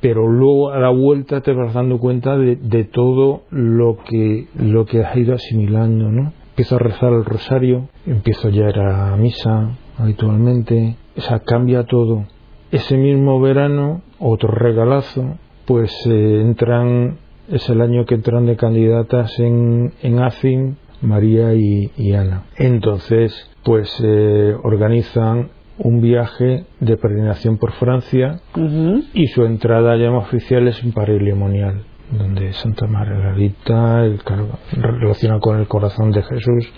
pero 0.00 0.28
luego 0.28 0.70
a 0.70 0.78
la 0.78 0.90
vuelta 0.90 1.40
te 1.40 1.52
vas 1.52 1.74
dando 1.74 1.98
cuenta 1.98 2.36
de, 2.36 2.56
de 2.56 2.84
todo 2.84 3.42
lo 3.50 3.98
que, 3.98 4.46
lo 4.54 4.84
que 4.86 5.04
has 5.04 5.16
ido 5.16 5.34
asimilando, 5.34 6.10
¿no? 6.10 6.32
Empiezo 6.50 6.76
a 6.76 6.78
rezar 6.78 7.12
el 7.12 7.24
rosario, 7.24 7.88
empiezo 8.06 8.48
ya 8.48 8.66
a 8.66 8.70
ir 8.70 8.78
a 8.78 9.16
misa 9.16 9.70
habitualmente, 9.98 10.96
o 11.16 11.20
sea, 11.20 11.40
cambia 11.40 11.84
todo. 11.84 12.24
Ese 12.70 12.96
mismo 12.96 13.40
verano, 13.40 14.02
otro 14.18 14.48
regalazo, 14.48 15.36
pues 15.66 15.92
eh, 16.06 16.40
entran, 16.40 17.18
es 17.48 17.68
el 17.68 17.80
año 17.80 18.04
que 18.04 18.14
entran 18.14 18.46
de 18.46 18.56
candidatas 18.56 19.38
en, 19.38 19.92
en 20.02 20.18
AFIM 20.20 20.76
María 21.02 21.54
y, 21.54 21.90
y 21.96 22.14
Ana. 22.14 22.44
Entonces, 22.56 23.50
pues 23.62 24.00
eh, 24.02 24.56
organizan 24.62 25.50
un 25.78 26.00
viaje 26.00 26.64
de 26.80 26.96
peregrinación 26.96 27.58
por 27.58 27.72
Francia 27.72 28.40
y 29.12 29.26
su 29.26 29.44
entrada 29.44 29.96
ya 29.96 30.10
oficial 30.10 30.68
es 30.68 30.82
en 30.82 30.92
París 30.92 31.20
Limonial, 31.20 31.82
donde 32.10 32.52
Santa 32.54 32.86
Margarita 32.86 34.04
el, 34.04 34.18
relaciona 34.72 35.38
con 35.38 35.60
el 35.60 35.68
corazón 35.68 36.12
de 36.12 36.22
Jesús. 36.22 36.72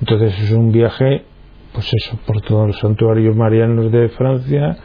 Entonces 0.00 0.38
es 0.38 0.52
un 0.52 0.70
viaje, 0.70 1.24
pues 1.72 1.90
eso, 1.94 2.18
por 2.26 2.42
todos 2.42 2.66
los 2.66 2.78
santuarios 2.78 3.34
marianos 3.34 3.90
de 3.90 4.10
Francia. 4.10 4.76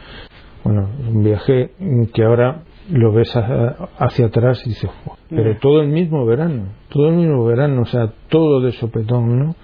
Bueno, 0.64 0.88
es 1.02 1.08
un 1.08 1.22
viaje 1.22 1.72
que 2.14 2.24
ahora 2.24 2.62
lo 2.90 3.12
ves 3.12 3.34
a- 3.36 3.88
hacia 3.98 4.26
atrás 4.26 4.62
y 4.66 4.70
dices, 4.70 4.90
pero 5.28 5.52
Ya. 5.52 5.58
todo 5.58 5.80
el 5.82 5.88
mismo 5.88 6.24
verano, 6.26 6.64
todo 6.88 7.08
el 7.08 7.16
mismo 7.16 7.44
verano, 7.44 7.82
o 7.82 7.86
sea, 7.86 8.12
todo 8.28 8.60
de 8.60 8.72
sopetón, 8.72 9.38
¿no? 9.38 9.54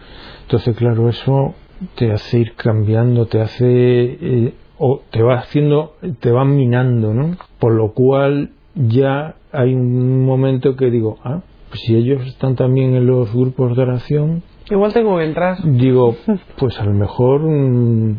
Entonces, 0.42 0.76
claro, 0.76 1.08
eso 1.08 1.54
te 1.96 2.12
hace 2.12 2.40
ir 2.40 2.54
cambiando, 2.54 3.26
te 3.26 3.40
hace 3.40 3.64
eh, 3.68 4.54
o 4.78 5.00
te 5.10 5.22
va 5.22 5.36
haciendo, 5.36 5.94
te 6.20 6.30
va 6.30 6.44
minando, 6.44 7.14
¿no? 7.14 7.36
Por 7.58 7.74
lo 7.74 7.92
cual 7.92 8.50
ya 8.74 9.36
hay 9.52 9.72
un 9.74 10.24
momento 10.24 10.76
que 10.76 10.90
digo, 10.90 11.16
ah, 11.24 11.40
pues 11.68 11.80
si 11.86 11.94
ellos 11.96 12.26
están 12.26 12.56
también 12.56 12.94
en 12.94 13.06
los 13.06 13.32
grupos 13.34 13.76
de 13.76 13.82
oración, 13.82 14.42
Igual 14.70 14.92
tengo 14.92 15.18
que 15.18 15.24
entrar. 15.24 15.56
digo, 15.64 16.14
pues 16.58 16.80
a 16.80 16.84
lo 16.84 16.92
mejor 16.92 17.40
mm, 17.42 18.16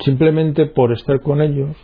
simplemente 0.00 0.66
por 0.66 0.92
estar 0.92 1.20
con 1.20 1.40
ellos, 1.42 1.76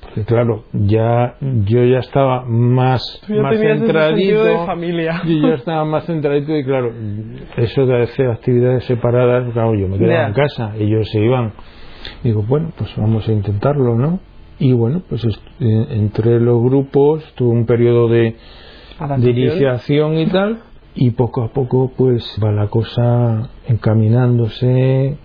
porque 0.00 0.24
claro, 0.24 0.64
ya 0.72 1.36
yo 1.40 1.84
ya 1.84 1.98
estaba 1.98 2.44
más, 2.44 3.20
Tú 3.26 3.34
más 3.34 3.58
de 3.58 4.66
familia. 4.66 5.22
Yo 5.24 5.48
ya 5.48 5.54
estaba 5.56 5.84
más 5.84 6.04
centradito 6.06 6.56
y 6.56 6.64
claro, 6.64 6.92
eso 7.56 7.86
de 7.86 8.02
hacer 8.02 8.30
actividades 8.30 8.84
separadas, 8.84 9.52
claro, 9.52 9.74
yo 9.74 9.88
me 9.88 9.98
quedaba 9.98 10.28
en 10.28 10.34
casa, 10.34 10.74
ellos 10.78 11.08
se 11.10 11.20
iban. 11.20 11.52
Digo, 12.22 12.42
bueno, 12.42 12.72
pues 12.76 12.94
vamos 12.96 13.28
a 13.28 13.32
intentarlo, 13.32 13.96
¿no? 13.96 14.20
Y 14.58 14.72
bueno, 14.72 15.02
pues 15.08 15.24
eh, 15.24 15.86
entre 15.90 16.40
los 16.40 16.62
grupos 16.62 17.24
tuve 17.34 17.50
un 17.50 17.66
periodo 17.66 18.08
de, 18.08 18.36
de 19.18 19.30
iniciación 19.30 20.18
y 20.18 20.26
tal, 20.26 20.60
y 20.94 21.10
poco 21.10 21.42
a 21.42 21.48
poco 21.48 21.92
pues 21.94 22.24
va 22.42 22.52
la 22.52 22.68
cosa 22.68 23.50
encaminándose. 23.66 25.18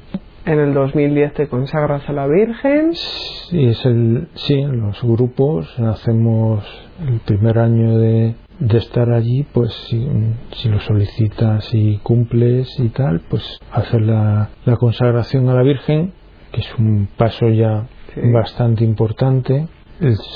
En 0.46 0.60
el 0.60 0.74
2010 0.74 1.34
te 1.34 1.48
consagras 1.48 2.08
a 2.10 2.14
la 2.14 2.26
Virgen. 2.28 2.94
Sí, 2.96 3.66
es 3.66 3.86
el, 3.86 4.28
sí, 4.34 4.54
en 4.56 4.82
los 4.82 5.02
grupos 5.04 5.68
hacemos 5.80 6.66
el 7.08 7.20
primer 7.20 7.60
año 7.60 7.98
de, 7.98 8.34
de 8.60 8.78
estar 8.78 9.12
allí, 9.12 9.44
pues 9.54 9.72
si, 9.90 10.08
si 10.54 10.70
lo 10.70 10.80
solicitas 10.80 11.70
y 11.74 11.98
cumples 12.00 12.68
y 12.80 12.90
tal, 12.90 13.22
pues 13.30 13.44
hacer 13.72 14.02
la, 14.02 14.50
la 14.66 14.78
consagración 14.78 15.48
a 15.50 15.54
la 15.54 15.62
Virgen, 15.64 16.12
que 16.52 16.62
es 16.62 16.76
un 16.78 17.08
paso 17.18 17.48
ya 17.50 17.88
Sí. 18.14 18.20
bastante 18.34 18.84
importante. 18.84 19.68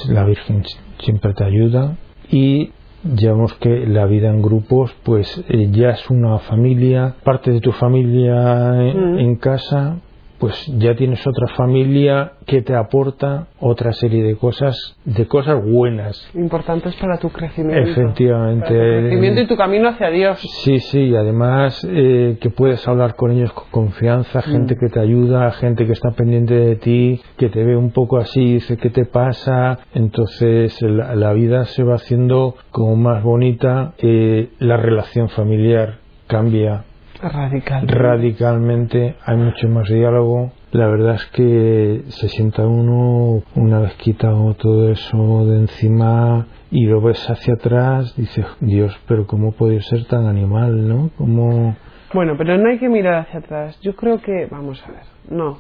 La 0.08 0.24
Virgen 0.24 0.64
siempre 1.00 1.34
te 1.34 1.44
ayuda 1.44 1.98
y 2.32 2.72
digamos 3.06 3.54
que 3.56 3.86
la 3.88 4.06
vida 4.06 4.30
en 4.30 4.42
grupos 4.42 4.94
pues 5.04 5.28
eh, 5.50 5.70
ya 5.72 5.92
es 5.92 6.10
una 6.10 6.40
familia, 6.40 7.16
parte 7.24 7.52
de 7.52 7.62
tu 7.62 7.72
familia 7.72 8.82
en, 8.82 9.14
Mm. 9.14 9.20
en 9.20 9.36
casa, 9.36 9.98
pues 10.40 10.66
ya 10.78 10.96
tienes 10.96 11.26
otra 11.26 11.48
familia 11.56 12.34
que 12.46 12.62
te 12.62 12.76
aporta 12.76 13.48
otra 13.60 13.94
serie 13.94 14.24
de 14.24 14.36
cosas, 14.36 14.98
de 15.06 15.28
cosas 15.28 15.64
buenas. 15.64 16.30
Importantes 16.36 16.96
para 16.96 17.18
tu 17.18 17.30
crecimiento. 17.30 17.90
Efectivamente. 17.90 18.68
Para 18.68 18.96
tu 18.96 19.08
crecimiento 19.08 19.42
y 19.42 19.48
tu 19.48 19.56
camino 19.56 19.90
hacia 19.90 20.10
Dios. 20.10 20.40
Sí, 20.64 20.80
sí, 20.80 21.00
y 21.00 21.16
además 21.16 21.86
eh, 21.90 22.38
que 22.40 22.50
puedes 22.50 22.88
hablar 22.88 23.16
con 23.16 23.32
ellos 23.32 23.54
con 23.54 23.86
confianza, 23.86 24.42
gente 24.42 24.76
que 24.76 24.90
te 24.90 25.00
ayuda, 25.00 25.52
gente 25.52 25.86
que 25.86 25.94
está 25.94 26.12
pendiente 26.12 26.54
de 26.54 26.76
ti, 26.76 27.22
que 27.38 27.50
te 27.50 27.64
ve 27.64 27.76
un 27.76 27.92
poco 27.92 28.18
así, 28.18 28.56
dice 28.56 28.78
qué 28.78 28.90
te 28.90 29.06
pasa, 29.06 29.80
entonces 29.94 30.82
la, 30.82 31.16
la 31.16 31.34
vida 31.34 31.66
se 31.66 31.84
va 31.84 31.96
haciendo 31.96 32.56
como 32.72 32.96
más 32.96 33.24
bonita, 33.24 33.94
eh, 34.00 34.50
la 34.60 34.78
relación 34.78 35.30
familiar 35.30 36.00
cambia 36.28 36.84
Radical. 37.30 37.88
radicalmente, 37.88 39.16
hay 39.26 39.38
mucho 39.38 39.68
más 39.68 39.88
diálogo. 39.90 40.52
La 40.72 40.88
verdad 40.88 41.16
es 41.16 41.26
que 41.28 42.04
se 42.10 42.28
sienta 42.28 42.68
uno, 42.68 43.42
una 43.56 43.80
vez 43.80 43.94
quitado 43.96 44.54
todo 44.56 44.92
eso 44.92 45.46
de 45.46 45.58
encima 45.58 46.48
y 46.72 46.86
lo 46.86 47.02
ves 47.02 47.30
hacia 47.30 47.54
atrás, 47.56 48.16
dices, 48.16 48.46
Dios, 48.60 49.00
pero 49.08 49.26
¿cómo 49.26 49.54
puede 49.54 49.82
ser 49.82 50.06
tan 50.06 50.26
animal, 50.28 50.88
no? 50.88 51.10
¿Cómo...? 51.18 51.76
Bueno, 52.14 52.36
pero 52.38 52.58
no 52.58 52.70
hay 52.70 52.78
que 52.78 52.90
mirar 52.90 53.16
hacia 53.16 53.40
atrás. 53.40 53.80
Yo 53.82 53.96
creo 53.96 54.22
que, 54.22 54.48
vamos 54.50 54.84
a 54.88 54.92
ver, 54.92 55.04
no, 55.30 55.60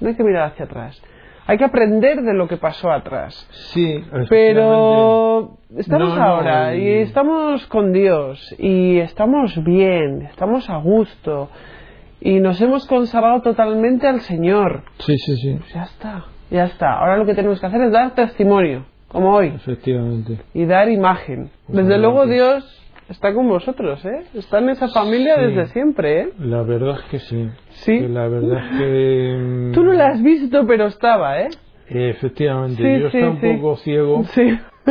no 0.00 0.08
hay 0.08 0.14
que 0.16 0.24
mirar 0.24 0.50
hacia 0.52 0.64
atrás. 0.64 1.00
Hay 1.46 1.58
que 1.58 1.64
aprender 1.64 2.22
de 2.22 2.32
lo 2.32 2.48
que 2.48 2.56
pasó 2.56 2.90
atrás. 2.90 3.46
Sí, 3.72 4.02
Pero 4.30 5.58
estamos 5.76 6.08
No, 6.10 6.16
no, 6.16 6.22
ahora 6.22 6.74
y- 6.74 6.80
y 6.82 6.92
estamos 7.02 7.66
con 7.66 7.92
Dios 7.92 8.54
y 8.58 8.98
estamos 8.98 9.62
bien, 9.62 10.22
estamos 10.22 10.70
a 10.70 10.76
gusto 10.78 11.50
y 12.20 12.40
nos 12.40 12.60
hemos 12.62 12.86
consagrado 12.86 13.42
totalmente 13.42 14.06
al 14.06 14.20
Señor. 14.20 14.84
Sí, 14.98 15.16
sí, 15.18 15.36
sí, 15.36 15.58
Ya 15.74 15.82
está, 15.82 16.24
ya 16.50 16.64
está. 16.64 16.94
Ahora 16.98 17.18
lo 17.18 17.26
que 17.26 17.34
tenemos 17.34 17.60
que 17.60 17.66
hacer 17.66 17.82
es 17.82 17.92
dar 17.92 18.14
testimonio, 18.14 18.86
como 19.08 19.34
hoy, 19.34 19.48
efectivamente. 19.48 20.38
y 20.54 20.64
dar 20.64 20.88
imagen. 20.88 21.50
Pues 21.66 21.76
Desde 21.86 21.98
luego 21.98 22.26
Dios 22.26 22.80
está 23.08 23.32
con 23.34 23.48
vosotros, 23.48 24.04
¿eh? 24.04 24.24
Está 24.34 24.58
en 24.58 24.70
esa 24.70 24.88
familia 24.88 25.34
Sí. 25.36 25.42
desde 25.46 25.66
siempre, 25.68 26.20
¿eh? 26.22 26.28
La 26.38 26.62
verdad 26.62 26.96
es 26.98 27.02
que 27.10 27.18
sí. 27.20 27.48
Sí. 27.70 28.00
Que 28.00 28.08
La 28.08 28.28
verdad 28.28 28.58
es 28.58 28.78
que... 28.78 29.36
mm, 29.38 29.72
Tú 29.72 29.84
no 29.84 29.92
la 29.92 30.08
has 30.08 30.22
visto, 30.22 30.66
pero 30.66 30.86
estaba, 30.86 31.40
¿eh? 31.40 31.48
Efectivamente, 31.88 32.76
Sí, 32.82 33.02
yo 33.02 33.10
sí, 33.10 33.18
estaba 33.18 33.32
un 33.34 33.56
poco 33.60 33.76
ciego. 33.76 34.24
Sí. 34.24 34.58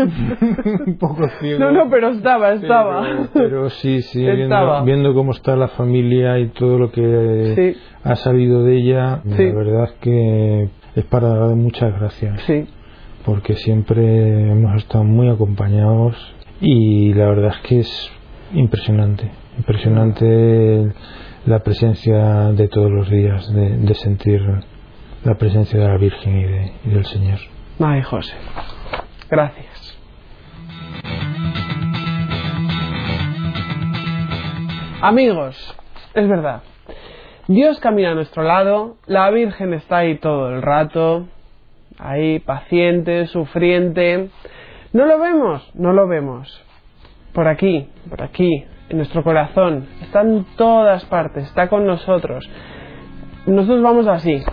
un 0.87 0.97
poco 0.99 1.27
ciego. 1.39 1.59
No, 1.59 1.71
no, 1.71 1.89
pero 1.89 2.09
estaba, 2.09 2.53
estaba. 2.53 3.01
Pero, 3.03 3.29
pero 3.33 3.69
sí, 3.69 4.01
sí, 4.01 4.25
Estaba. 4.27 4.81
viendo, 4.81 4.85
viendo 4.85 5.13
cómo 5.13 5.31
está 5.31 5.55
la 5.55 5.67
familia 5.69 6.39
y 6.39 6.47
todo 6.49 6.77
lo 6.79 6.91
que 6.91 7.75
ha 8.03 8.15
salido 8.15 8.63
de 8.63 8.75
ella, 8.77 9.21
la 9.23 9.35
verdad 9.37 9.83
es 9.85 9.91
que 10.01 10.69
es 10.95 11.05
para 11.05 11.29
dar 11.29 11.55
muchas 11.55 11.93
gracias, 11.99 12.41
Sí. 12.43 12.65
porque 13.25 13.55
siempre 13.55 14.49
hemos 14.51 14.75
estado 14.77 15.03
muy 15.03 15.29
acompañados 15.29 16.15
y 16.65 17.13
la 17.13 17.25
verdad 17.27 17.51
es 17.57 17.67
que 17.67 17.79
es 17.81 18.11
impresionante, 18.53 19.29
impresionante 19.57 20.93
la 21.45 21.59
presencia 21.59 22.51
de 22.53 22.69
todos 22.69 22.89
los 22.89 23.09
días, 23.09 23.53
de, 23.53 23.93
sentir 23.95 24.41
la 25.25 25.35
presencia 25.35 25.77
de 25.79 25.87
la 25.89 25.97
Virgen 25.97 26.37
y, 26.39 26.43
de- 26.43 26.71
y 26.85 26.89
del 26.89 27.05
Señor. 27.05 27.39
Ay, 27.79 28.01
José. 28.01 28.33
Gracias. 29.29 29.97
Amigos, 35.01 35.75
es 36.13 36.27
verdad. 36.27 36.61
Dios 37.47 37.79
camina 37.79 38.11
a 38.11 38.15
nuestro 38.15 38.43
lado, 38.43 38.95
la 39.05 39.29
Virgen 39.31 39.73
está 39.73 39.97
ahí 39.97 40.17
todo 40.17 40.49
el 40.49 40.61
rato, 40.61 41.27
ahí 41.99 42.39
paciente, 42.39 43.27
sufriente. 43.27 44.29
¿No 44.93 45.07
lo 45.07 45.19
vemos? 45.19 45.67
No 45.73 45.91
lo 45.91 46.07
vemos. 46.07 46.63
Por 47.33 47.47
aquí, 47.47 47.89
por 48.07 48.21
aquí, 48.21 48.63
en 48.89 48.97
nuestro 48.97 49.23
corazón, 49.23 49.87
está 50.03 50.21
en 50.21 50.45
todas 50.55 51.03
partes, 51.05 51.45
está 51.45 51.67
con 51.67 51.87
nosotros. 51.87 52.47
Nosotros 53.47 53.81
vamos 53.81 54.07
así, 54.07 54.43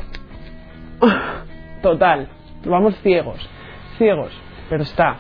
total, 1.83 2.29
vamos 2.65 2.97
ciegos, 3.03 3.39
ciegos, 3.99 4.33
pero 4.71 4.83
está. 4.83 5.19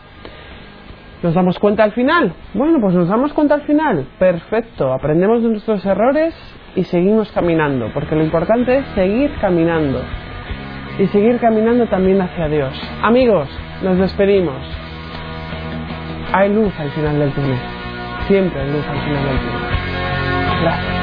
¿Nos 1.22 1.34
damos 1.34 1.58
cuenta 1.58 1.84
al 1.84 1.92
final? 1.92 2.32
Bueno, 2.54 2.78
pues 2.80 2.94
nos 2.94 3.08
damos 3.08 3.34
cuenta 3.34 3.56
al 3.56 3.62
final. 3.62 4.06
Perfecto, 4.18 4.90
aprendemos 4.90 5.42
de 5.42 5.50
nuestros 5.50 5.84
errores 5.84 6.34
y 6.76 6.84
seguimos 6.84 7.30
caminando, 7.32 7.90
porque 7.92 8.16
lo 8.16 8.24
importante 8.24 8.78
es 8.78 8.86
seguir 8.94 9.30
caminando 9.38 10.00
y 10.98 11.06
seguir 11.08 11.38
caminando 11.40 11.86
también 11.88 12.22
hacia 12.22 12.48
Dios. 12.48 12.72
Amigos, 13.02 13.50
nos 13.82 13.98
despedimos. 13.98 14.89
Hay 16.32 16.48
luz 16.52 16.72
al 16.78 16.90
final 16.92 17.18
del 17.18 17.32
túnel. 17.32 17.58
Siempre 18.28 18.60
hay 18.60 18.70
luz 18.70 18.86
al 18.86 19.00
final 19.00 19.24
del 19.24 19.38
túnel. 19.38 20.62
Gracias. 20.62 20.99